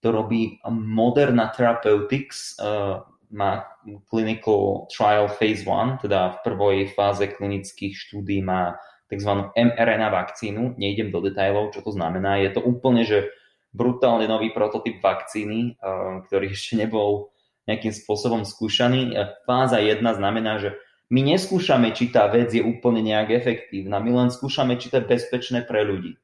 [0.00, 3.68] to robí Moderna Therapeutics, uh, má
[4.08, 8.80] clinical trial phase 1, teda v prvej fáze klinických štúdí má
[9.12, 9.52] tzv.
[9.52, 10.80] mRNA vakcínu.
[10.80, 12.40] Nejdem do detajlov, čo to znamená.
[12.40, 13.28] Je to úplne, že
[13.74, 17.34] brutálne nový prototyp vakcíny, eh, ktorý ešte nebol
[17.66, 19.16] nejakým spôsobom skúšaný.
[19.48, 20.76] Fáza 1 znamená, že
[21.12, 25.08] my neskúšame, či tá vec je úplne nejak efektívna, my len skúšame, či to je
[25.08, 26.16] bezpečné pre ľudí.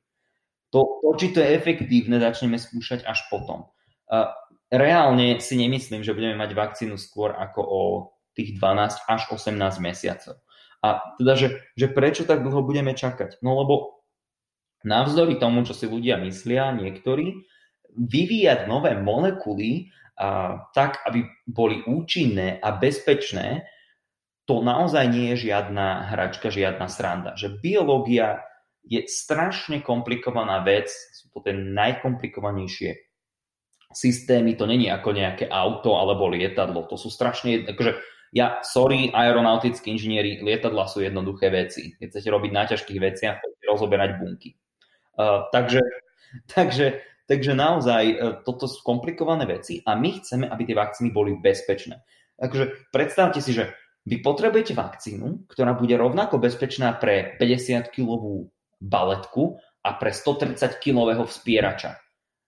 [0.70, 3.68] To, to či to je efektívne, začneme skúšať až potom.
[4.70, 7.82] Reálne si nemyslím, že budeme mať vakcínu skôr ako o
[8.38, 10.38] tých 12 až 18 mesiacov.
[10.80, 13.42] A teda, že, že prečo tak dlho budeme čakať?
[13.44, 13.99] No lebo
[14.86, 17.44] navzdory tomu, čo si ľudia myslia, niektorí,
[17.90, 23.66] vyvíjať nové molekuly a, tak, aby boli účinné a bezpečné,
[24.48, 27.38] to naozaj nie je žiadna hračka, žiadna sranda.
[27.38, 28.42] Že biológia
[28.82, 32.98] je strašne komplikovaná vec, sú to tie najkomplikovanejšie
[33.90, 37.98] systémy, to není ako nejaké auto alebo lietadlo, to sú strašne, akože
[38.30, 41.98] ja, sorry, aeronautickí inžinieri, lietadla sú jednoduché veci.
[41.98, 44.54] Keď chcete robiť na ťažkých veciach, chcete rozoberať bunky.
[45.18, 45.80] Uh, takže,
[46.50, 51.38] takže, takže naozaj uh, toto sú komplikované veci a my chceme, aby tie vakcíny boli
[51.38, 52.02] bezpečné.
[52.40, 53.76] Takže predstavte si, že
[54.08, 58.48] vy potrebujete vakcínu, ktorá bude rovnako bezpečná pre 50-kilovú
[58.80, 62.00] baletku a pre 130-kilového vspierača.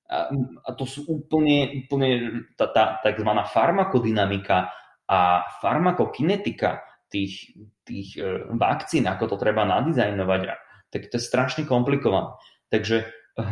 [0.08, 0.32] A,
[0.64, 2.08] a to sú úplne, úplne
[2.56, 3.28] tá, tá tzv.
[3.52, 4.72] farmakodynamika
[5.08, 7.52] a farmakokinetika tých,
[7.84, 10.40] tých e, vakcín, ako to treba nadizajnovať,
[10.88, 12.32] tak to je strašne komplikované.
[12.72, 13.06] Takže e,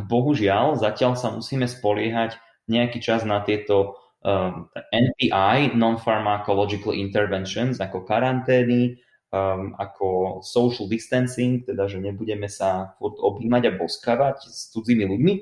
[0.08, 2.40] bohužiaľ zatiaľ sa musíme spoliehať
[2.72, 9.02] nejaký čas na tieto um, NPI, Non-Pharmacological Interventions, ako karantény,
[9.34, 15.34] um, ako social distancing, teda že nebudeme sa objímať a boskavať s cudzími ľuďmi.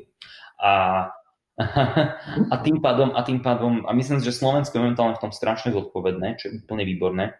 [0.64, 0.72] A
[2.54, 5.74] a tým pádom, a tým pádom, a myslím, že Slovensko je momentálne v tom strašne
[5.74, 7.34] zodpovedné, čo je úplne výborné.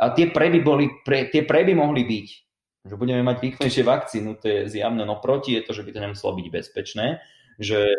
[0.00, 2.26] A tie preby, boli, pre, tie preby mohli byť,
[2.84, 6.00] že budeme mať rýchlejšie vakcínu, to je zjavné, no proti je to, že by to
[6.00, 7.20] nemuselo byť bezpečné,
[7.60, 7.92] že,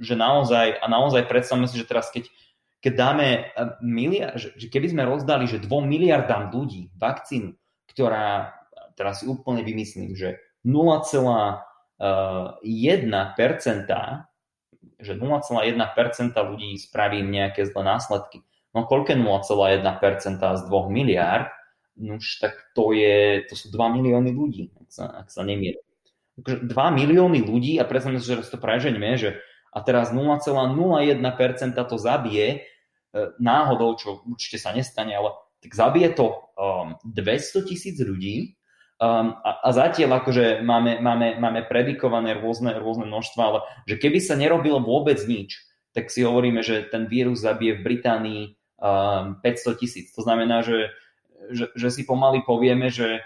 [0.00, 2.32] že naozaj, a naozaj predstavme si, že teraz keď,
[2.80, 3.52] keď dáme
[3.84, 7.52] miliard, že, že keby sme rozdali, že 2 miliardám ľudí vakcínu,
[7.92, 8.56] ktorá,
[8.96, 12.00] teraz si úplne vymyslím, že 0,1%
[15.00, 18.44] že 0,1% ľudí spraví nejaké zlé následky.
[18.72, 19.80] No koľko 0,1%
[20.40, 21.52] z 2 miliárd?
[22.00, 25.84] Už tak to, je, to sú 2 milióny ľudí, ak sa, ak sa nemýlim.
[26.40, 29.36] Takže 2 milióny ľudí a predstavme si, že to preženíme, že
[29.70, 30.74] a teraz 0,01%
[31.76, 32.58] to zabije e,
[33.38, 36.26] náhodou, čo určite sa nestane, ale tak zabije to
[36.56, 38.56] um, 200 tisíc ľudí
[39.00, 44.20] Um, a, a zatiaľ akože máme, máme, máme predikované rôzne, rôzne množstva, ale že keby
[44.20, 45.56] sa nerobilo vôbec nič,
[45.96, 48.42] tak si hovoríme, že ten vírus zabije v Británii
[48.76, 50.12] um, 500 tisíc.
[50.12, 50.92] To znamená, že,
[51.50, 53.20] že, že si pomaly povieme, že,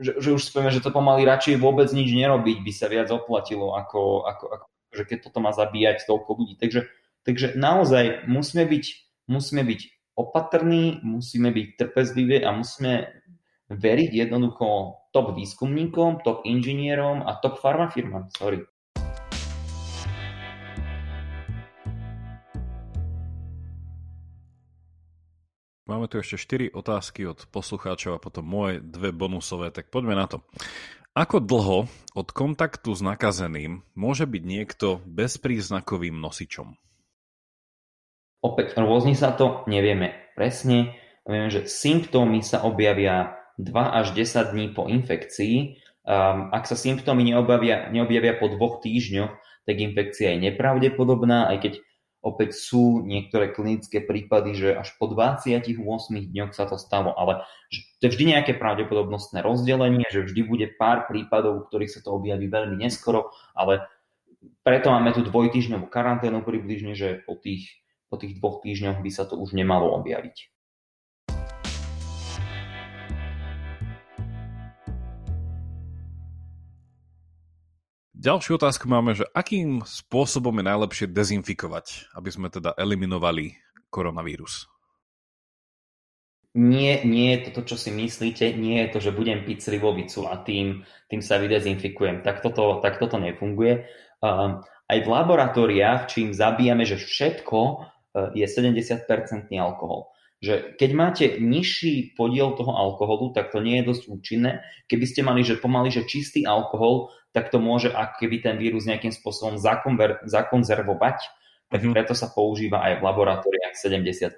[0.00, 3.76] že, že už povieme, že to pomaly radšej vôbec nič nerobiť by sa viac oplatilo,
[3.76, 6.54] ako, ako, ako že keď toto má zabíjať toľko ľudí.
[6.58, 6.90] Takže,
[7.22, 8.84] takže naozaj musíme byť,
[9.30, 9.80] musíme byť
[10.18, 13.22] opatrní, musíme byť trpezliví a musíme
[13.70, 18.34] veriť jednoducho top výskumníkom, top inžinierom a top farmafirmám.
[18.34, 18.66] Sorry.
[25.90, 30.30] Máme tu ešte 4 otázky od poslucháčov a potom moje dve bonusové, tak poďme na
[30.30, 30.38] to.
[31.18, 36.78] Ako dlho od kontaktu s nakazeným môže byť niekto bezpríznakovým nosičom?
[38.38, 40.94] Opäť rôzni sa to, nevieme presne.
[41.26, 45.74] Vieme, že symptómy sa objavia 2 až 10 dní po infekcii.
[46.06, 49.34] Um, ak sa symptómy neobjavia, neobjavia po dvoch týždňoch,
[49.66, 51.72] tak infekcia je nepravdepodobná, aj keď
[52.20, 55.72] opäť sú niektoré klinické prípady, že až po 28
[56.06, 57.44] dňoch sa to stalo, ale
[58.00, 62.12] to je vždy nejaké pravdepodobnostné rozdelenie, že vždy bude pár prípadov, u ktorých sa to
[62.12, 63.88] objaví veľmi neskoro, ale
[64.60, 67.80] preto máme tu dvojtýždňovú karanténu približne, že po tých,
[68.12, 70.59] po tých dvoch týždňoch by sa to už nemalo objaviť.
[78.20, 83.56] Ďalšiu otázku máme, že akým spôsobom je najlepšie dezinfikovať, aby sme teda eliminovali
[83.88, 84.68] koronavírus?
[86.52, 90.28] Nie, nie je to to, čo si myslíte, nie je to, že budem piť slivovicu
[90.28, 92.20] a tým, tým sa vydezinfikujem.
[92.20, 93.88] Tak toto, tak toto nefunguje.
[94.20, 99.00] Um, aj v laboratóriách, čím zabíjame, že všetko uh, je 70%
[99.56, 104.64] alkohol že keď máte nižší podiel toho alkoholu, tak to nie je dosť účinné.
[104.88, 108.88] Keby ste mali, že pomaly, že čistý alkohol, tak to môže ako keby ten vírus
[108.88, 111.18] nejakým spôsobom zakonver- zakonzervovať,
[111.70, 111.94] tak mm-hmm.
[111.94, 114.34] preto sa používa aj v laboratóriách 70%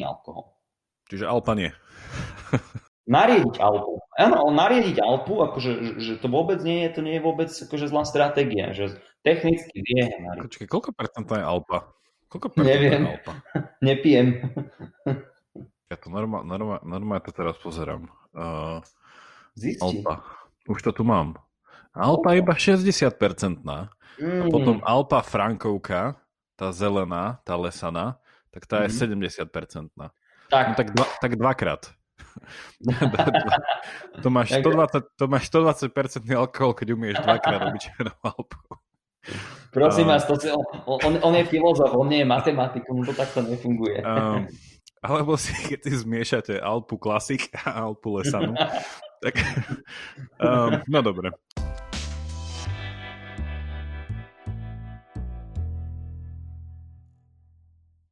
[0.00, 0.54] alkohol.
[1.10, 1.74] Čiže Alpa nie.
[3.10, 4.00] nariediť Alpu.
[4.16, 8.06] Áno, nariediť Alpu, akože, že to vôbec nie je, to nie je vôbec akože zlá
[8.06, 10.14] stratégia, že technicky vie
[10.46, 11.78] Počkej, koľko percentá je Alpa?
[12.30, 13.02] Koľko Neviem.
[13.04, 13.32] je Alpa?
[13.90, 14.28] Nepijem.
[15.90, 18.06] Ja to normálne, normálne, normálne to teraz pozerám.
[18.30, 18.78] Uh,
[19.82, 20.22] Alpa.
[20.70, 21.34] Už to tu mám.
[21.90, 23.10] Alpa je iba 60%
[23.66, 23.74] mm.
[24.22, 26.14] a potom Alpa Frankovka,
[26.54, 28.22] tá zelená, tá lesaná,
[28.54, 29.34] tak tá je mm.
[29.42, 29.90] 70%.
[30.46, 30.64] Tak.
[30.70, 31.82] No, tak, dva, tak dvakrát.
[34.22, 38.78] to, máš 120, to máš 120% alkohol, keď umieš dvakrát černú alpu.
[39.74, 40.46] Prosím vás, to si,
[40.86, 44.02] on, on, je filozof, on nie je matematik, on to takto nefunguje.
[44.02, 44.46] Um,
[45.00, 48.52] alebo si, keď si zmiešate Alpu Classic a Alpu Lesanu,
[49.24, 49.34] tak
[50.40, 51.32] um, no dobre.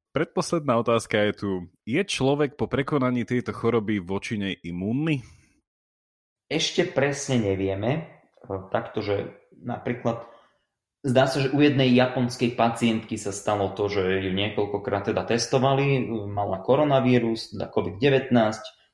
[0.08, 1.50] Predposledná otázka je tu.
[1.86, 5.22] Je človek po prekonaní tejto choroby voči nej imúnny?
[6.50, 8.18] Ešte presne nevieme.
[8.72, 9.30] Takto, že
[9.62, 10.26] napríklad
[11.02, 16.02] zdá sa, že u jednej japonskej pacientky sa stalo to, že ju niekoľkokrát teda testovali,
[16.26, 18.34] mala koronavírus, teda COVID-19,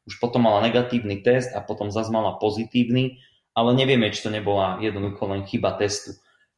[0.04, 3.24] už potom mala negatívny test a potom zase mala pozitívny,
[3.56, 6.12] ale nevieme, či to nebola jednoducho len chyba testu.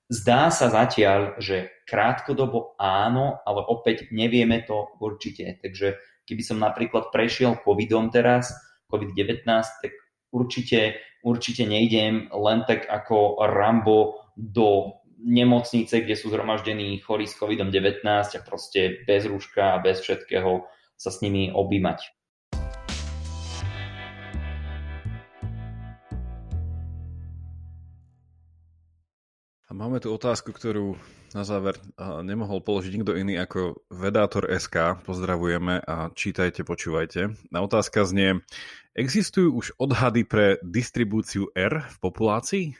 [0.06, 5.58] Zdá sa zatiaľ, že krátkodobo áno, ale opäť nevieme to určite.
[5.62, 8.54] Takže keby som napríklad prešiel covidom teraz,
[8.86, 9.46] COVID-19,
[9.82, 9.92] tak
[10.30, 18.04] určite, určite nejdem len tak ako Rambo do nemocnice, kde sú zhromaždení chorí s COVID-19
[18.04, 22.12] a proste bez rúška a bez všetkého sa s nimi objímať.
[29.76, 30.96] Máme tu otázku, ktorú
[31.36, 31.76] na záver
[32.24, 35.04] nemohol položiť nikto iný ako Vedátor SK.
[35.04, 37.36] Pozdravujeme a čítajte, počúvajte.
[37.52, 38.40] Na otázka znie,
[38.96, 42.72] existujú už odhady pre distribúciu R v populácii?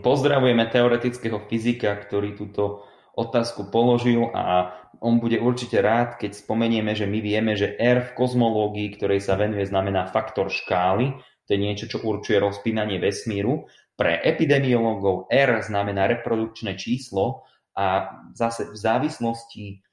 [0.00, 2.84] Pozdravujeme teoretického fyzika, ktorý túto
[3.16, 8.14] otázku položil a on bude určite rád, keď spomenieme, že my vieme, že R v
[8.16, 11.16] kozmológii, ktorej sa venuje, znamená faktor škály.
[11.46, 13.66] To je niečo, čo určuje rozpínanie vesmíru
[14.00, 17.44] pre epidemiológov R znamená reprodukčné číslo
[17.76, 19.84] a zase v závislosti...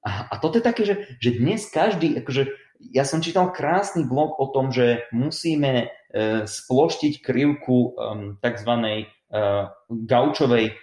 [0.00, 2.48] A, a toto je také, že, že dnes každý, akože
[2.88, 5.86] ja som čítal krásny blog o tom, že musíme e,
[6.48, 7.90] sploštiť krivku e,
[8.40, 8.72] tzv.
[9.30, 9.40] E,
[9.86, 10.74] gaučovej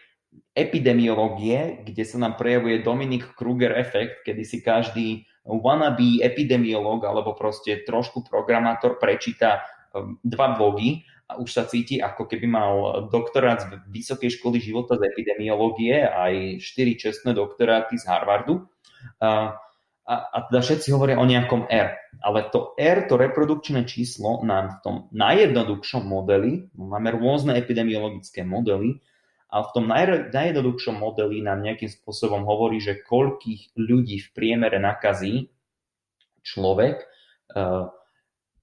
[0.55, 5.07] epidemiológie, kde sa nám prejavuje Dominik Kruger efekt, kedy si každý
[5.43, 12.23] wannabe epidemiológ alebo proste trošku programátor prečíta e, dva blogy a už sa cíti, ako
[12.23, 12.73] keby mal
[13.11, 18.63] doktorát z Vysokej školy života z epidemiológie aj štyri čestné doktoráty z Harvardu.
[19.19, 19.59] A,
[20.07, 21.99] a, a teda všetci hovoria o nejakom R.
[22.23, 28.47] Ale to R, to reprodukčné číslo, nám v tom najjednoduchšom modeli, no máme rôzne epidemiologické
[28.47, 29.03] modely,
[29.47, 34.75] a v tom naj, najjednoduchšom modeli nám nejakým spôsobom hovorí, že koľkých ľudí v priemere
[34.75, 35.47] nakazí
[36.43, 37.03] človek,
[37.55, 37.87] uh,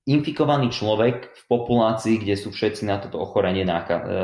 [0.04, 3.72] infikovaný človek v populácii, kde sú všetci na toto ochorenie e,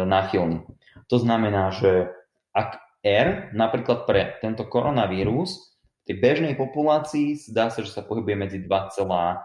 [0.04, 0.68] náchylní.
[1.08, 2.12] To znamená, že
[2.52, 5.72] ak R, napríklad pre tento koronavírus,
[6.08, 9.40] tej bežnej populácii zdá sa, že sa pohybuje medzi 2,0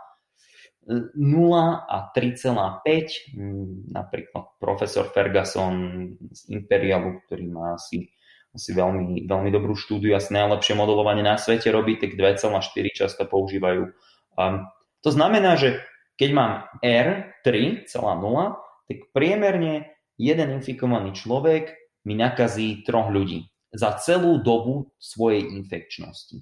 [1.85, 3.35] a 3,5.
[3.35, 5.75] Mm, napríklad profesor Ferguson
[6.31, 8.07] z Imperialu, ktorý má asi,
[8.55, 12.55] asi veľmi, veľmi dobrú štúdiu, asi najlepšie modelovanie na svete robí, tak 2,4
[12.95, 13.91] často používajú.
[14.39, 14.65] Um,
[15.03, 15.83] to znamená, že
[16.15, 17.91] keď mám R 3,0,
[18.85, 21.75] tak priemerne jeden infikovaný človek
[22.07, 26.41] mi nakazí troch ľudí za celú dobu svojej infekčnosti.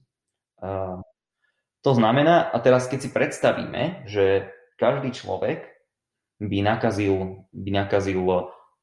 [1.84, 4.48] To znamená, a teraz keď si predstavíme, že
[4.80, 5.68] každý človek
[6.40, 8.24] by nakazil, by nakazil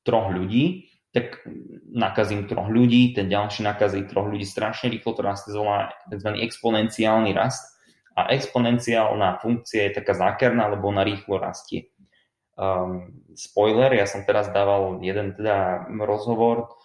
[0.04, 1.42] troch ľudí, tak
[1.90, 6.38] nakazím troch ľudí, ten ďalší nakazí troch ľudí strašne rýchlo, to rastie volá tzv.
[6.38, 7.66] exponenciálny rast
[8.14, 11.90] a exponenciálna funkcia je taká zákerná, lebo ona rýchlo rastie.
[12.54, 16.76] Um, spoiler, ja som teraz dával jeden teda rozhovor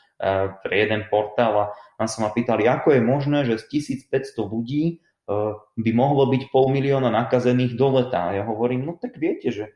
[0.63, 1.65] pre jeden portál a
[1.99, 6.51] tam sa ma pýtali, ako je možné, že z 1500 ľudí uh, by mohlo byť
[6.51, 8.31] pol milióna nakazených do leta.
[8.31, 9.75] A ja hovorím, no tak viete, že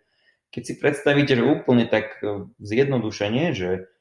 [0.49, 3.91] keď si predstavíte, že úplne tak uh, zjednodušenie, že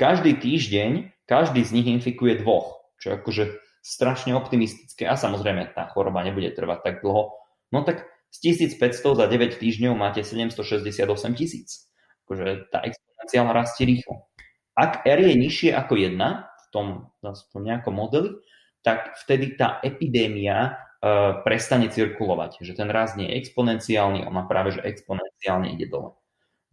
[0.00, 6.24] každý týždeň každý z nich infikuje dvoch, čo akože strašne optimistické a samozrejme tá choroba
[6.24, 7.32] nebude trvať tak dlho,
[7.72, 11.06] no tak z 1500 za 9 týždňov máte 768
[11.38, 11.86] tisíc.
[12.24, 14.26] Akože tá exponenciál rastie rýchlo.
[14.74, 16.86] Ak R je nižšie ako 1 v tom,
[17.22, 18.34] v tom nejakom modeli,
[18.82, 22.60] tak vtedy tá epidémia uh, prestane cirkulovať.
[22.60, 26.18] Že ten rast nie je exponenciálny, ona práve že exponenciálne ide dole.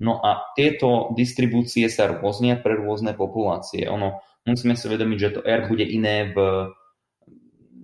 [0.01, 3.85] No a tieto distribúcie sa rôznia pre rôzne populácie.
[3.85, 6.37] Ono, musíme si uvedomiť, že to R bude iné v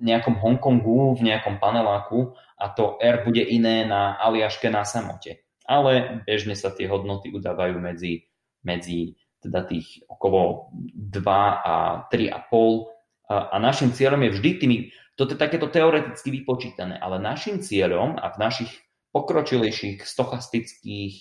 [0.02, 5.46] nejakom Hongkongu, v nejakom paneláku a to R bude iné na Aliaške na samote.
[5.70, 8.26] Ale bežne sa tie hodnoty udávajú medzi,
[8.66, 9.14] medzi
[9.44, 11.22] teda tých okolo 2
[11.62, 14.78] a 3,5 a našim cieľom je vždy tými,
[15.20, 18.72] toto je takéto teoreticky vypočítané, ale našim cieľom a v našich
[19.12, 21.14] pokročilejších stochastických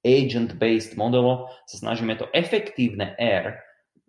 [0.00, 3.60] agent-based modelov sa snažíme to efektívne R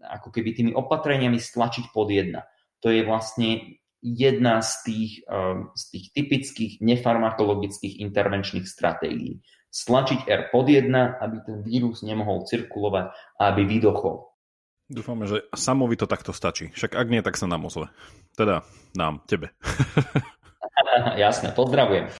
[0.01, 2.41] ako keby tými opatreniami stlačiť pod jedna.
[2.81, 9.37] To je vlastne jedna z tých, um, z tých typických nefarmakologických intervenčných stratégií.
[9.71, 14.27] Stlačiť R pod jedna, aby ten vírus nemohol cirkulovať a aby vydochol.
[14.91, 16.75] Dúfame, že samovi to takto stačí.
[16.75, 17.87] Však ak nie, tak sa nám ozve.
[18.35, 18.67] Teda
[18.99, 19.55] nám, tebe.
[21.23, 22.11] Jasné, pozdravujem.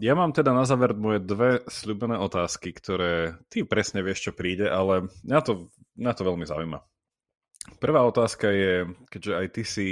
[0.00, 4.64] Ja mám teda na záver moje dve sľubené otázky, ktoré ty presne vieš, čo príde,
[4.64, 5.68] ale mňa to,
[6.00, 6.80] mňa to veľmi zaujíma.
[7.76, 9.88] Prvá otázka je, keďže aj ty si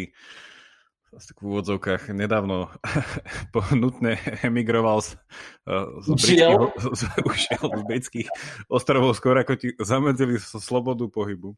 [1.16, 2.68] v úvodzovkách nedávno
[3.72, 5.16] nutne emigroval z,
[6.04, 7.02] z, britských, z, z,
[7.56, 8.28] z britských
[8.68, 11.56] ostrovov, skôr ako ti zamedzili slobodu pohybu.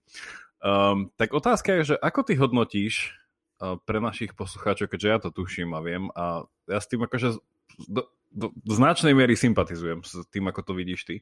[0.58, 3.14] Um, tak otázka je, že ako ty hodnotíš
[3.58, 7.38] uh, pre našich poslucháčov, keďže ja to tuším a viem a ja s tým akože
[7.86, 11.16] do, do, do značnej miery sympatizujem s tým, ako to vidíš ty.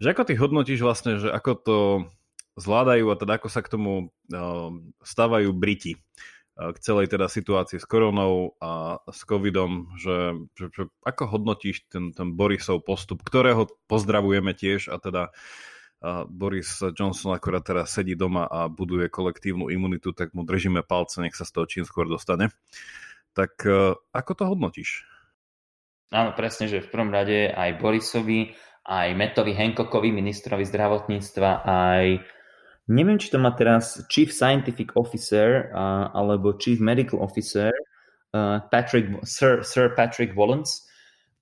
[0.00, 1.76] Že ako ty hodnotíš vlastne, že ako to
[2.56, 7.80] zvládajú a teda ako sa k tomu uh, stávajú Briti uh, k celej teda situácii
[7.80, 13.68] s koronou a s covidom, že, že, že ako hodnotíš ten, ten Borisov postup, ktorého
[13.88, 20.12] pozdravujeme tiež a teda uh, Boris Johnson akorát teraz sedí doma a buduje kolektívnu imunitu,
[20.12, 22.52] tak mu držíme palce, nech sa z toho čím skôr dostane.
[23.32, 23.64] Tak
[24.12, 25.08] ako to hodnotíš?
[26.12, 28.52] Áno, presne, že v prvom rade aj Borisovi,
[28.84, 32.20] aj Metovi Hancockovi, ministrovi zdravotníctva, aj
[32.88, 37.70] neviem, či to má teraz Chief Scientific Officer uh, alebo Chief Medical Officer
[38.34, 40.88] uh, Patrick, Sir, Sir Patrick Wallens,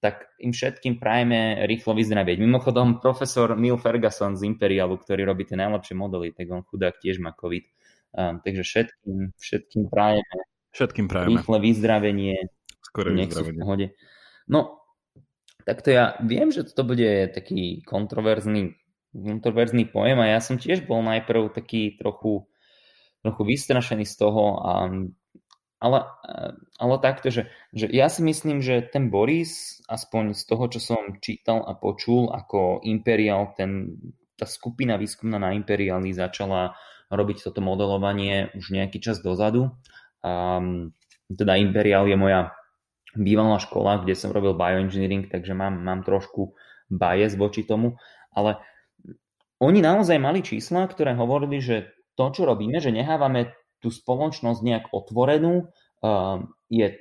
[0.01, 2.41] tak im všetkým prajeme rýchlo vyzdravieť.
[2.41, 7.20] Mimochodom, profesor Neil Ferguson z Imperialu, ktorý robí tie najlepšie modely, tak on chudák tiež
[7.20, 7.64] má COVID.
[8.11, 11.38] Um, takže všetkým, všetkým prajeme všetkým prajeme.
[11.38, 12.36] rýchle vyzdravenie.
[12.82, 13.95] Skoro vyzdravenie.
[14.51, 14.82] No,
[15.62, 18.74] takto ja viem, že to bude taký kontroverzný,
[19.11, 22.47] kontroverzný pojem a ja som tiež bol najprv taký trochu,
[23.27, 24.73] trochu vystrašený z toho, a,
[25.81, 25.99] ale,
[26.77, 31.19] ale takto, že, že ja si myslím, že ten Boris, aspoň z toho, čo som
[31.19, 33.99] čítal a počul, ako Imperial, ten,
[34.37, 36.77] tá skupina výskumná na Imperiali začala
[37.11, 39.75] robiť toto modelovanie už nejaký čas dozadu.
[40.23, 40.95] Um,
[41.27, 42.55] teda Imperial je moja
[43.19, 46.55] bývalá škola, kde som robil bioengineering, takže mám, mám trošku
[46.87, 47.99] bias voči tomu,
[48.31, 48.63] ale
[49.61, 54.85] oni naozaj mali čísla, ktoré hovorili, že to, čo robíme, že nehávame tú spoločnosť nejak
[54.93, 56.97] otvorenú, uh, je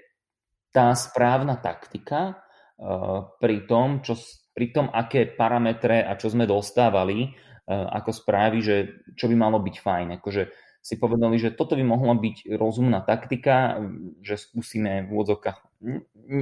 [0.69, 2.39] tá správna taktika
[2.79, 4.19] uh, pri tom, čo,
[4.51, 8.75] pri tom, aké parametre a čo sme dostávali uh, ako správy, že
[9.15, 10.07] čo by malo byť fajn.
[10.19, 13.83] Akože si povedali, že toto by mohla byť rozumná taktika,
[14.23, 15.69] že skúsime v úvodzovkách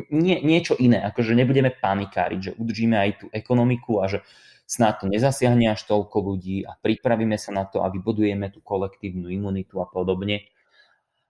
[0.10, 4.20] nie, niečo iné, akože nebudeme panikáriť, že udržíme aj tú ekonomiku a že
[4.68, 9.32] snad to nezasiahne až toľko ľudí a pripravíme sa na to a vybudujeme tú kolektívnu
[9.32, 10.44] imunitu a podobne.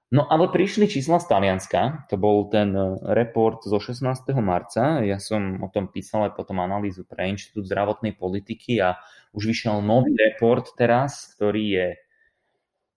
[0.08, 4.08] No ale prišli čísla z Talianska, to bol ten e, report zo 16.
[4.40, 8.96] marca, ja som o tom písal aj potom analýzu pre Inštitút zdravotnej politiky a
[9.36, 11.88] už vyšiel nový report teraz, ktorý je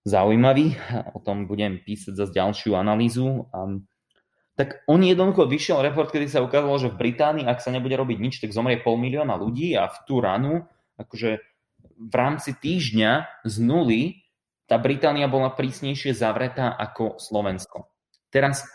[0.07, 0.79] zaujímavý,
[1.11, 3.51] o tom budem písať zase ďalšiu analýzu.
[4.61, 8.21] Tak on jednoducho vyšiel report, kedy sa ukázalo, že v Británii, ak sa nebude robiť
[8.21, 10.69] nič, tak zomrie pol milióna ľudí a v tú ranu,
[11.01, 11.41] akože
[11.97, 14.21] v rámci týždňa z nuly,
[14.69, 17.89] tá Británia bola prísnejšie zavretá ako Slovensko.
[18.29, 18.69] Teraz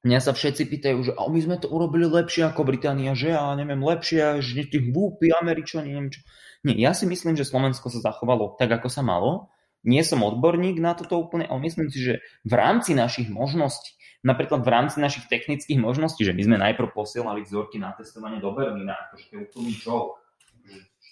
[0.00, 3.84] mňa sa všetci pýtajú, že my sme to urobili lepšie ako Británia, že ja neviem,
[3.84, 6.24] lepšie, že tí hlúpi Američani, neviem čo.
[6.64, 9.52] Nie, ja si myslím, že Slovensko sa zachovalo tak, ako sa malo
[9.82, 12.14] nie som odborník na toto úplne, ale myslím si, že
[12.46, 17.42] v rámci našich možností, napríklad v rámci našich technických možností, že my sme najprv posielali
[17.42, 20.18] vzorky na testovanie do Berlína, akože to je úplný joke.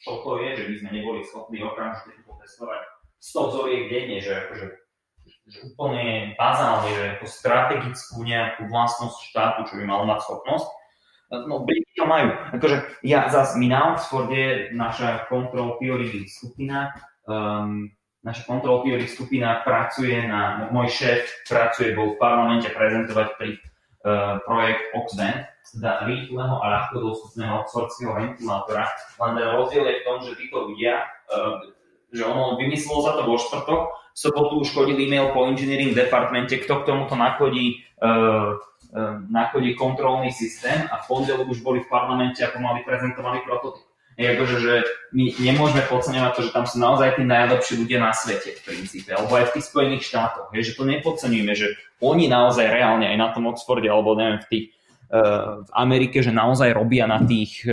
[0.00, 2.80] Čo to je, že my sme neboli schopní okamžite potestovať
[3.20, 4.66] 100 vzoriek denne, že akože
[5.50, 10.68] že úplne bazálne, že ako strategickú nejakú vlastnosť štátu, čo by mal mať schopnosť.
[11.30, 12.30] No, Briti to majú.
[12.54, 16.94] Akože ja zase, my na Oxforde, naša control theory skupina,
[17.26, 17.90] um,
[18.20, 24.36] naša control theory skupina pracuje na, môj šéf pracuje, bol v parlamente prezentovať pri uh,
[24.44, 25.40] projekt OXVENT,
[25.76, 28.84] teda rýchleho a ľahko dostupného oxfordského ventilátora.
[29.24, 31.64] Len rozdiel je v tom, že títo ľudia, uh,
[32.12, 36.58] že ono vymyslelo sa to vo štvrtok, v sobotu už chodil e-mail po engineering departmente,
[36.60, 38.60] kto k tomuto nachodí, uh,
[39.30, 43.89] nachodí kontrolný systém a v pondelok už boli v parlamente a pomaly prezentovaný prototyp.
[44.18, 44.74] Je akože, že
[45.16, 49.10] my nemôžeme podceňovať to, že tam sú naozaj tí najlepší ľudia na svete v princípe,
[49.14, 51.72] alebo aj v tých Spojených štátoch, je, že to nepodceňujeme, že
[52.04, 54.66] oni naozaj reálne aj na tom Oxforde, alebo neviem, v, tých,
[55.08, 57.64] uh, v Amerike, že naozaj robia na tých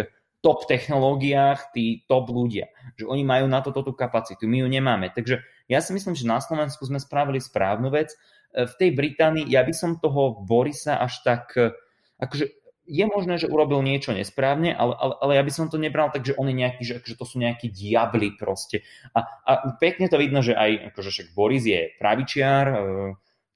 [0.48, 2.70] top technológiách tí top ľudia.
[2.96, 5.12] Že oni majú na toto tú kapacitu, my ju nemáme.
[5.12, 8.14] Takže ja si myslím, že na Slovensku sme spravili správnu vec.
[8.54, 11.52] E, v tej Británii ja by som toho Borisa až tak...
[11.58, 11.74] E,
[12.22, 12.46] akože
[12.88, 16.24] je možné, že urobil niečo nesprávne, ale, ale, ale ja by som to nebral tak,
[16.24, 18.88] že on je nejaký, že akože to sú nejakí diabli proste.
[19.12, 22.78] A, a pekne to vidno, že aj akože však Boris je pravičiar, e,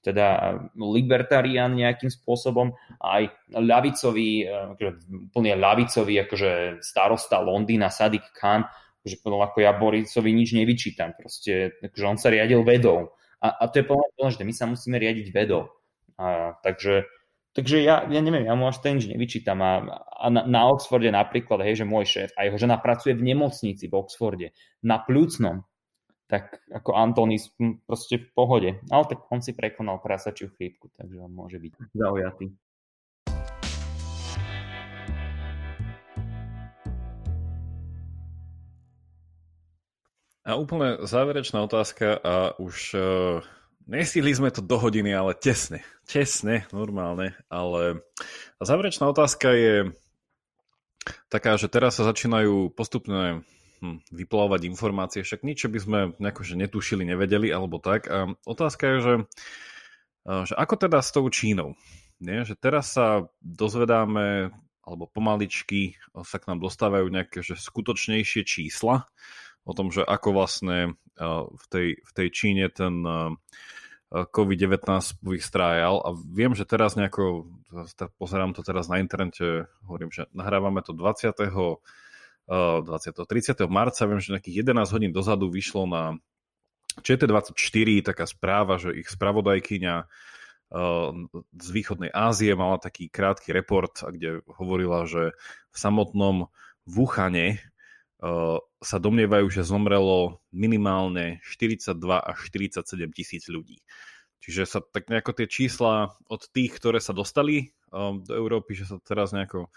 [0.02, 4.90] teda libertarián nejakým spôsobom, aj ľavicový, akože
[5.30, 6.50] úplne ľavicový akože
[6.82, 8.66] starosta Londýna Sadik Khan,
[9.02, 13.14] že povedal, ako ja Borisovi nič nevyčítam, proste, akože on sa riadil vedou.
[13.42, 15.70] A, a to je plne dôležité, my sa musíme riadiť vedou.
[16.18, 17.06] A, takže,
[17.52, 19.60] takže ja, ja neviem, ja mu až to nič nevyčítam.
[19.60, 19.72] A,
[20.08, 23.88] a na, na Oxforde napríklad, hej, že môj šéf a jeho žena pracuje v nemocnici
[23.88, 25.64] v Oxforde, na plúcnom,
[26.32, 27.52] tak ako Antonis
[27.84, 28.70] proste v pohode.
[28.88, 32.56] Ale tak on si prekonal prasačiu chrípku, takže on môže byť zaujatý.
[40.42, 43.46] A úplne záverečná otázka a už uh,
[43.86, 48.02] nestihli sme to do hodiny, ale tesne, tesne, normálne, ale
[48.58, 49.74] a záverečná otázka je
[51.26, 53.42] taká, že teraz sa začínajú postupne
[53.82, 58.06] hm, vyplávať informácie, však nič, čo by sme nejako, netušili, nevedeli alebo tak.
[58.06, 59.14] A otázka je, že,
[60.50, 61.74] že ako teda s tou Čínou?
[62.22, 62.46] Nie?
[62.46, 64.54] Že teraz sa dozvedáme,
[64.86, 69.10] alebo pomaličky sa k nám dostávajú nejaké že skutočnejšie čísla,
[69.62, 70.98] o tom, že ako vlastne
[71.52, 73.02] v tej, v tej Číne ten
[74.12, 74.84] COVID-19
[75.24, 77.48] vystrájal a viem, že teraz nejako,
[78.20, 81.32] pozerám to teraz na internete, hovorím, že nahrávame to 20.
[81.32, 82.84] 20.
[82.84, 83.56] 30.
[83.72, 86.02] marca, viem, že nejakých 11 hodín dozadu vyšlo na
[87.00, 90.04] ČT24 taká správa, že ich spravodajkyňa
[91.52, 95.36] z východnej Ázie mala taký krátky report, kde hovorila, že
[95.72, 96.52] v samotnom
[96.84, 97.60] Wuhane
[98.82, 103.82] sa domnievajú, že zomrelo minimálne 42 až 47 tisíc ľudí.
[104.42, 108.98] Čiže sa tak nejako tie čísla od tých, ktoré sa dostali do Európy, že sa
[109.02, 109.70] teraz nejako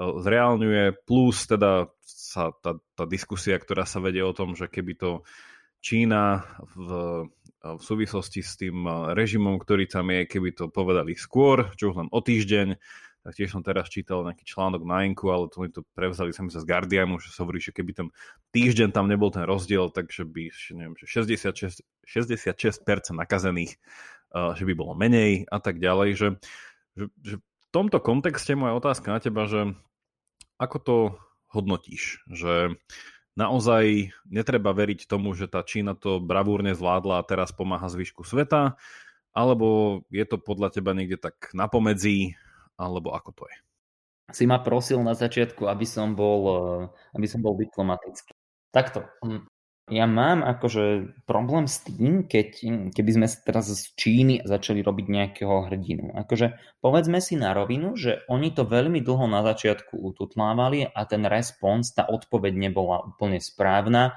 [0.00, 5.10] zreálňuje, plus teda sa tá, tá diskusia, ktorá sa vedie o tom, že keby to
[5.80, 6.44] Čína
[6.76, 6.88] v,
[7.64, 8.84] v súvislosti s tým
[9.16, 12.76] režimom, ktorý tam je, keby to povedali skôr, čo už len o týždeň,
[13.20, 16.40] tak tiež som teraz čítal nejaký článok na Inku, ale to mi to prevzali sa
[16.48, 18.08] z Guardianu, že sa hovorí, že keby ten
[18.56, 23.76] týždeň tam nebol ten rozdiel, takže by neviem, že 66, 66% nakazených,
[24.32, 26.28] uh, že by bolo menej a tak ďalej, že,
[26.96, 29.76] že, že v tomto kontexte moja otázka na teba, že
[30.56, 30.96] ako to
[31.52, 32.72] hodnotíš, že
[33.36, 38.80] naozaj netreba veriť tomu, že tá Čína to bravúrne zvládla a teraz pomáha zvyšku sveta,
[39.30, 42.34] alebo je to podľa teba niekde tak napomedzi,
[42.80, 43.58] alebo ako to je?
[44.30, 48.32] Si ma prosil na začiatku, aby som bol, eh, aby som bol diplomatický.
[48.72, 49.04] Takto.
[49.20, 49.44] Hm,
[49.90, 55.06] ja mám akože problém s tým, keď, hm, keby sme teraz z Číny začali robiť
[55.10, 56.14] nejakého hrdinu.
[56.14, 61.26] Akože povedzme si na rovinu, že oni to veľmi dlho na začiatku ututlávali a ten
[61.26, 64.14] respons, tá odpoveď nebola úplne správna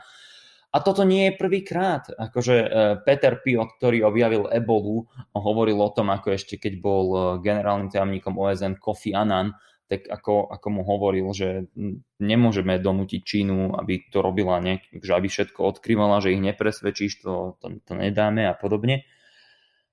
[0.74, 2.10] a toto nie je prvýkrát.
[2.10, 2.68] Akože e,
[3.06, 5.06] Peter Pio, ktorý objavil ebolu,
[5.38, 9.54] hovoril o tom, ako ešte keď bol e, generálnym tajomníkom OSN Kofi Annan,
[9.86, 11.70] tak ako, ako mu hovoril, že
[12.18, 17.62] nemôžeme donútiť Čínu, aby to robila, ne, že aby všetko odkryvala, že ich nepresvedčíš, to,
[17.62, 19.06] to, to nedáme a podobne.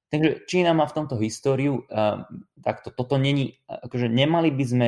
[0.08, 2.24] Takže Čína má v tomto históriu, uh,
[2.64, 4.86] takto, toto není, akože nemali by sme,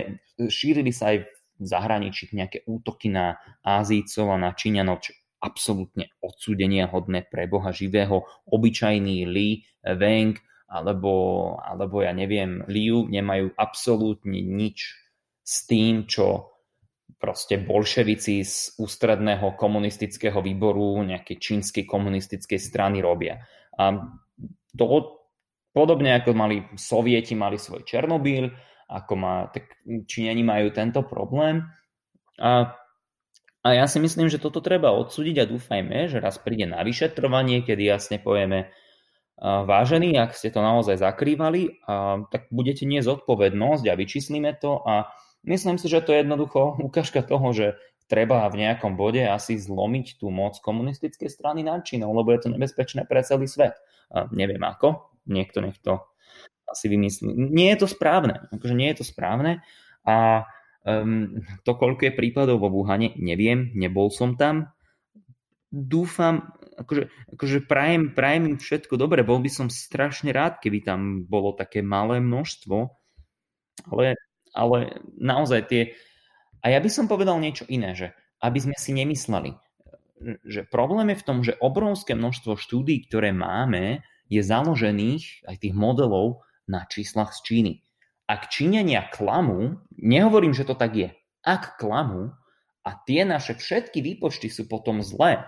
[0.50, 1.30] šírili sa aj
[1.62, 7.74] v zahraničí nejaké útoky na Ázícov a na Číňanov, čo absolútne odsúdenia hodné pre Boha
[7.74, 10.38] živého, obyčajný Li Weng
[10.72, 11.12] alebo,
[11.60, 14.96] alebo ja neviem, Liu nemajú absolútne nič
[15.42, 16.48] s tým, čo
[17.20, 23.42] proste bolševici z ústredného komunistického výboru nejakej čínskej komunistickej strany robia.
[23.76, 23.94] A
[24.72, 24.84] to
[25.70, 28.48] podobne ako mali sovieti, mali svoj Černobyl,
[28.90, 31.62] ako má, tak Číňani majú tento problém.
[32.40, 32.74] A
[33.62, 37.62] a ja si myslím, že toto treba odsúdiť a dúfajme, že raz príde na vyšetrovanie,
[37.62, 38.74] kedy jasne povieme,
[39.42, 41.82] vážení, ak ste to naozaj zakrývali,
[42.30, 45.10] tak budete nie zodpovednosť a vyčíslime to a
[45.42, 47.66] myslím si, že to je jednoducho ukážka toho, že
[48.06, 52.52] treba v nejakom bode asi zlomiť tú moc komunistickej strany nad Čínou, lebo je to
[52.52, 53.74] nebezpečné pre celý svet.
[54.12, 56.02] A neviem ako, niekto nech to
[56.68, 57.32] asi vymyslí.
[57.50, 59.64] Nie je to správne, akože nie je to správne
[60.04, 60.46] a
[60.82, 64.74] Um, to, koľko je prípadov vo Wuhane, neviem, nebol som tam.
[65.70, 71.24] Dúfam, akože, akože prajem, prajem im všetko dobre, bol by som strašne rád, keby tam
[71.24, 72.76] bolo také malé množstvo,
[73.88, 74.18] ale,
[74.52, 74.78] ale
[75.16, 75.82] naozaj tie...
[76.62, 79.54] A ja by som povedal niečo iné, že aby sme si nemysleli,
[80.42, 85.74] že problém je v tom, že obrovské množstvo štúdí, ktoré máme, je založených, aj tých
[85.74, 87.72] modelov, na číslach z Číny.
[88.32, 91.12] Ak Číňania klamú, nehovorím, že to tak je,
[91.44, 92.32] ak klamú
[92.80, 95.44] a tie naše všetky výpočty sú potom zlé,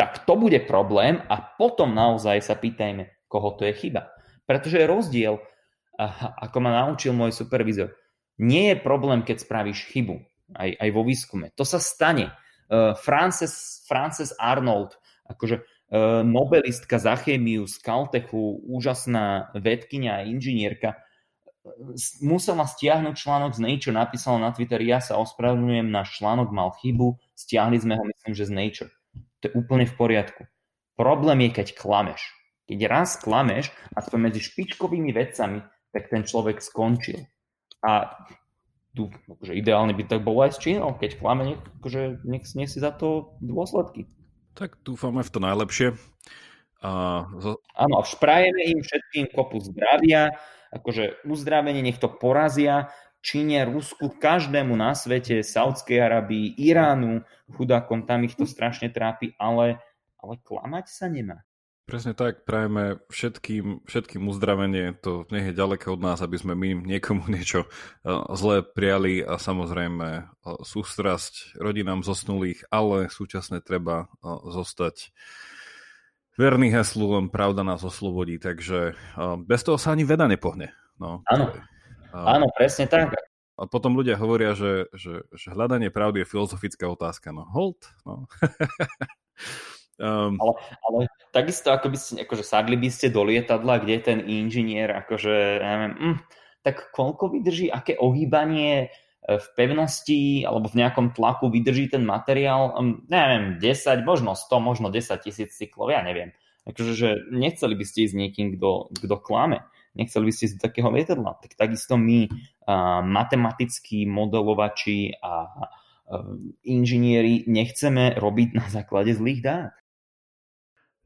[0.00, 4.08] tak to bude problém a potom naozaj sa pýtajme, koho to je chyba.
[4.48, 5.44] Pretože rozdiel,
[6.40, 7.92] ako ma naučil môj supervizor,
[8.40, 10.24] nie je problém, keď spravíš chybu,
[10.56, 11.52] aj, aj vo výskume.
[11.58, 12.32] To sa stane.
[12.70, 14.96] Uh, Frances, Frances Arnold,
[15.28, 20.96] akože uh, nobelistka za chémiu z Caltechu, úžasná vedkynia a inžinierka,
[22.22, 27.18] musela stiahnuť článok z Nature, napísala na Twitter, ja sa ospravedlňujem, náš článok mal chybu,
[27.34, 28.90] stiahli sme ho, myslím, že z Nature.
[29.40, 30.42] To je úplne v poriadku.
[30.98, 32.22] Problém je, keď klameš.
[32.66, 35.62] Keď raz klameš a to medzi špičkovými vedcami,
[35.94, 37.24] tak ten človek skončil.
[37.80, 38.12] A
[38.92, 42.70] tu, akože ideálne by tak bolo aj s Čínou, keď klame, nech, akože nech, nech
[42.70, 44.10] si za to dôsledky.
[44.58, 45.88] Tak dúfame v to najlepšie.
[46.82, 47.22] A...
[47.78, 50.34] Áno, a šprajeme im všetkým kopu zdravia,
[50.72, 58.22] akože uzdravenie, nech to porazia, Číne, Rusku, každému na svete, Saudskej Arabii, Iránu, chudákom, tam
[58.22, 59.82] ich to strašne trápi, ale,
[60.22, 61.42] ale klamať sa nemá.
[61.88, 66.84] Presne tak, prajeme všetkým, všetkým uzdravenie, to nech je ďaleko od nás, aby sme my
[66.84, 67.68] niekomu niečo e,
[68.36, 70.22] zlé prijali a samozrejme e,
[70.68, 74.06] sústrasť rodinám zosnulých, ale súčasne treba e,
[74.52, 75.16] zostať
[76.38, 78.94] verný heslu, len pravda nás oslobodí, takže
[79.44, 80.70] bez toho sa ani veda nepohne.
[80.96, 81.50] No, Áno.
[82.14, 83.12] Áno, presne tak.
[83.58, 87.34] A potom ľudia hovoria, že, že, že hľadanie pravdy je filozofická otázka.
[87.34, 87.90] No hold.
[88.06, 88.30] No.
[89.98, 90.52] um, ale,
[90.86, 90.98] ale
[91.34, 95.68] takisto, ako by ste, akože sadli by ste do lietadla, kde ten inžinier, akože, ja
[95.74, 96.16] neviem, mm,
[96.62, 98.94] tak koľko vydrží, aké ohýbanie
[99.28, 102.72] v pevnosti alebo v nejakom tlaku vydrží ten materiál,
[103.12, 106.32] neviem, 10, možno 100, možno 10 tisíc cyklov, ja neviem.
[106.64, 109.68] Takže, že nechceli by ste ísť niekým, kto, kto klame
[109.98, 111.42] nechceli by ste z takého lietadla.
[111.42, 119.74] Tak takisto my, uh, matematickí modelovači a uh, inžinieri, nechceme robiť na základe zlých dát.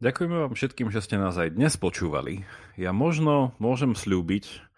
[0.02, 2.42] Ďakujeme vám všetkým, že ste nás aj dnes počúvali.
[2.74, 4.71] Ja možno môžem slúbiť,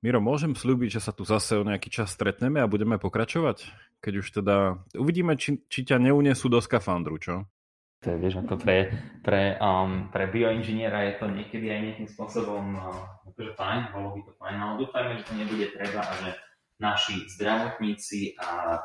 [0.00, 3.68] Miro, môžem slúbiť, že sa tu zase o nejaký čas stretneme a budeme pokračovať?
[4.00, 7.44] Keď už teda uvidíme, či, či ťa neunesú do skafandru, čo?
[8.00, 12.80] To je, vieš, ako pre, pre, um, pre bioinžiniera je to niekedy aj nejakým spôsobom
[12.80, 12.96] uh,
[13.28, 16.30] akože fajn, bolo by to fajn, ale dúfajme, že to nebude treba a že
[16.80, 18.80] naši zdravotníci a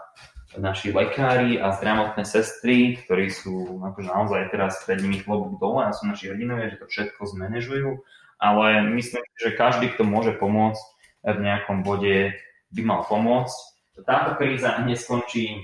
[0.60, 5.96] naši lekári a zdravotné sestry, ktorí sú akože naozaj teraz pred nimi klobúk dole a
[5.96, 8.04] sú naši hrdinovia, že to všetko zmanéžujú,
[8.36, 10.95] ale myslím, že každý, kto môže pomôcť
[11.34, 12.38] v nejakom bode,
[12.70, 15.56] by mal pomôcť táto kríza neskončí,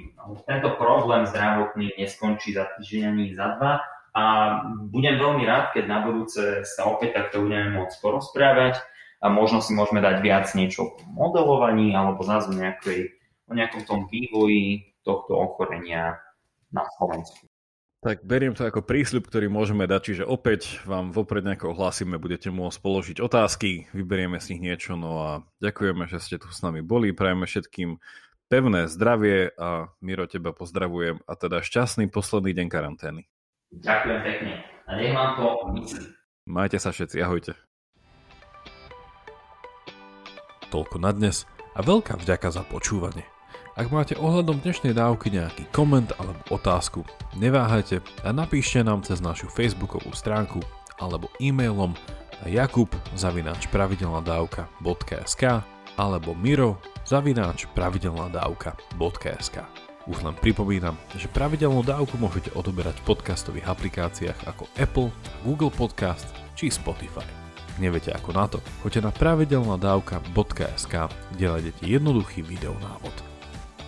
[0.48, 3.84] tento problém zdravotný neskončí za týždeň ani za dva
[4.16, 4.24] a
[4.88, 8.80] budem veľmi rád, keď na budúce sa opäť takto budeme môcť porozprávať
[9.20, 13.12] a možno si môžeme dať viac niečo o modelovaní alebo zase nejakej,
[13.48, 16.16] o nejakom tom vývoji tohto ochorenia
[16.72, 17.51] na Slovensku.
[18.02, 22.50] Tak beriem to ako prísľub, ktorý môžeme dať, čiže opäť vám vopred nejako ohlásime, budete
[22.50, 26.82] môcť položiť otázky, vyberieme z nich niečo, no a ďakujeme, že ste tu s nami
[26.82, 28.02] boli, prajeme všetkým
[28.50, 33.30] pevné zdravie a Miro, teba pozdravujem a teda šťastný posledný deň karantény.
[33.70, 34.54] Ďakujem pekne
[34.90, 35.46] a nech vám to
[35.78, 36.06] myslí.
[36.50, 37.54] Majte sa všetci, ahojte.
[40.74, 41.46] Toľko na dnes
[41.78, 43.30] a veľká vďaka za počúvanie.
[43.72, 47.08] Ak máte ohľadom dnešnej dávky nejaký koment alebo otázku,
[47.40, 50.60] neváhajte a napíšte nám cez našu facebookovú stránku
[51.00, 51.96] alebo e-mailom
[52.44, 55.64] na jakub zavináč pravidelnadávka.sk
[55.96, 59.58] alebo miro zavináč pravidelnadávka.sk
[60.04, 65.16] Už len pripomínam, že pravidelnú dávku môžete odoberať v podcastových aplikáciách ako Apple,
[65.48, 66.28] Google Podcast
[66.60, 67.24] či Spotify.
[67.80, 70.96] Neviete ako na to, choďte na pravidelnadávka.sk,
[71.32, 73.31] kde nájdete jednoduchý videonávod.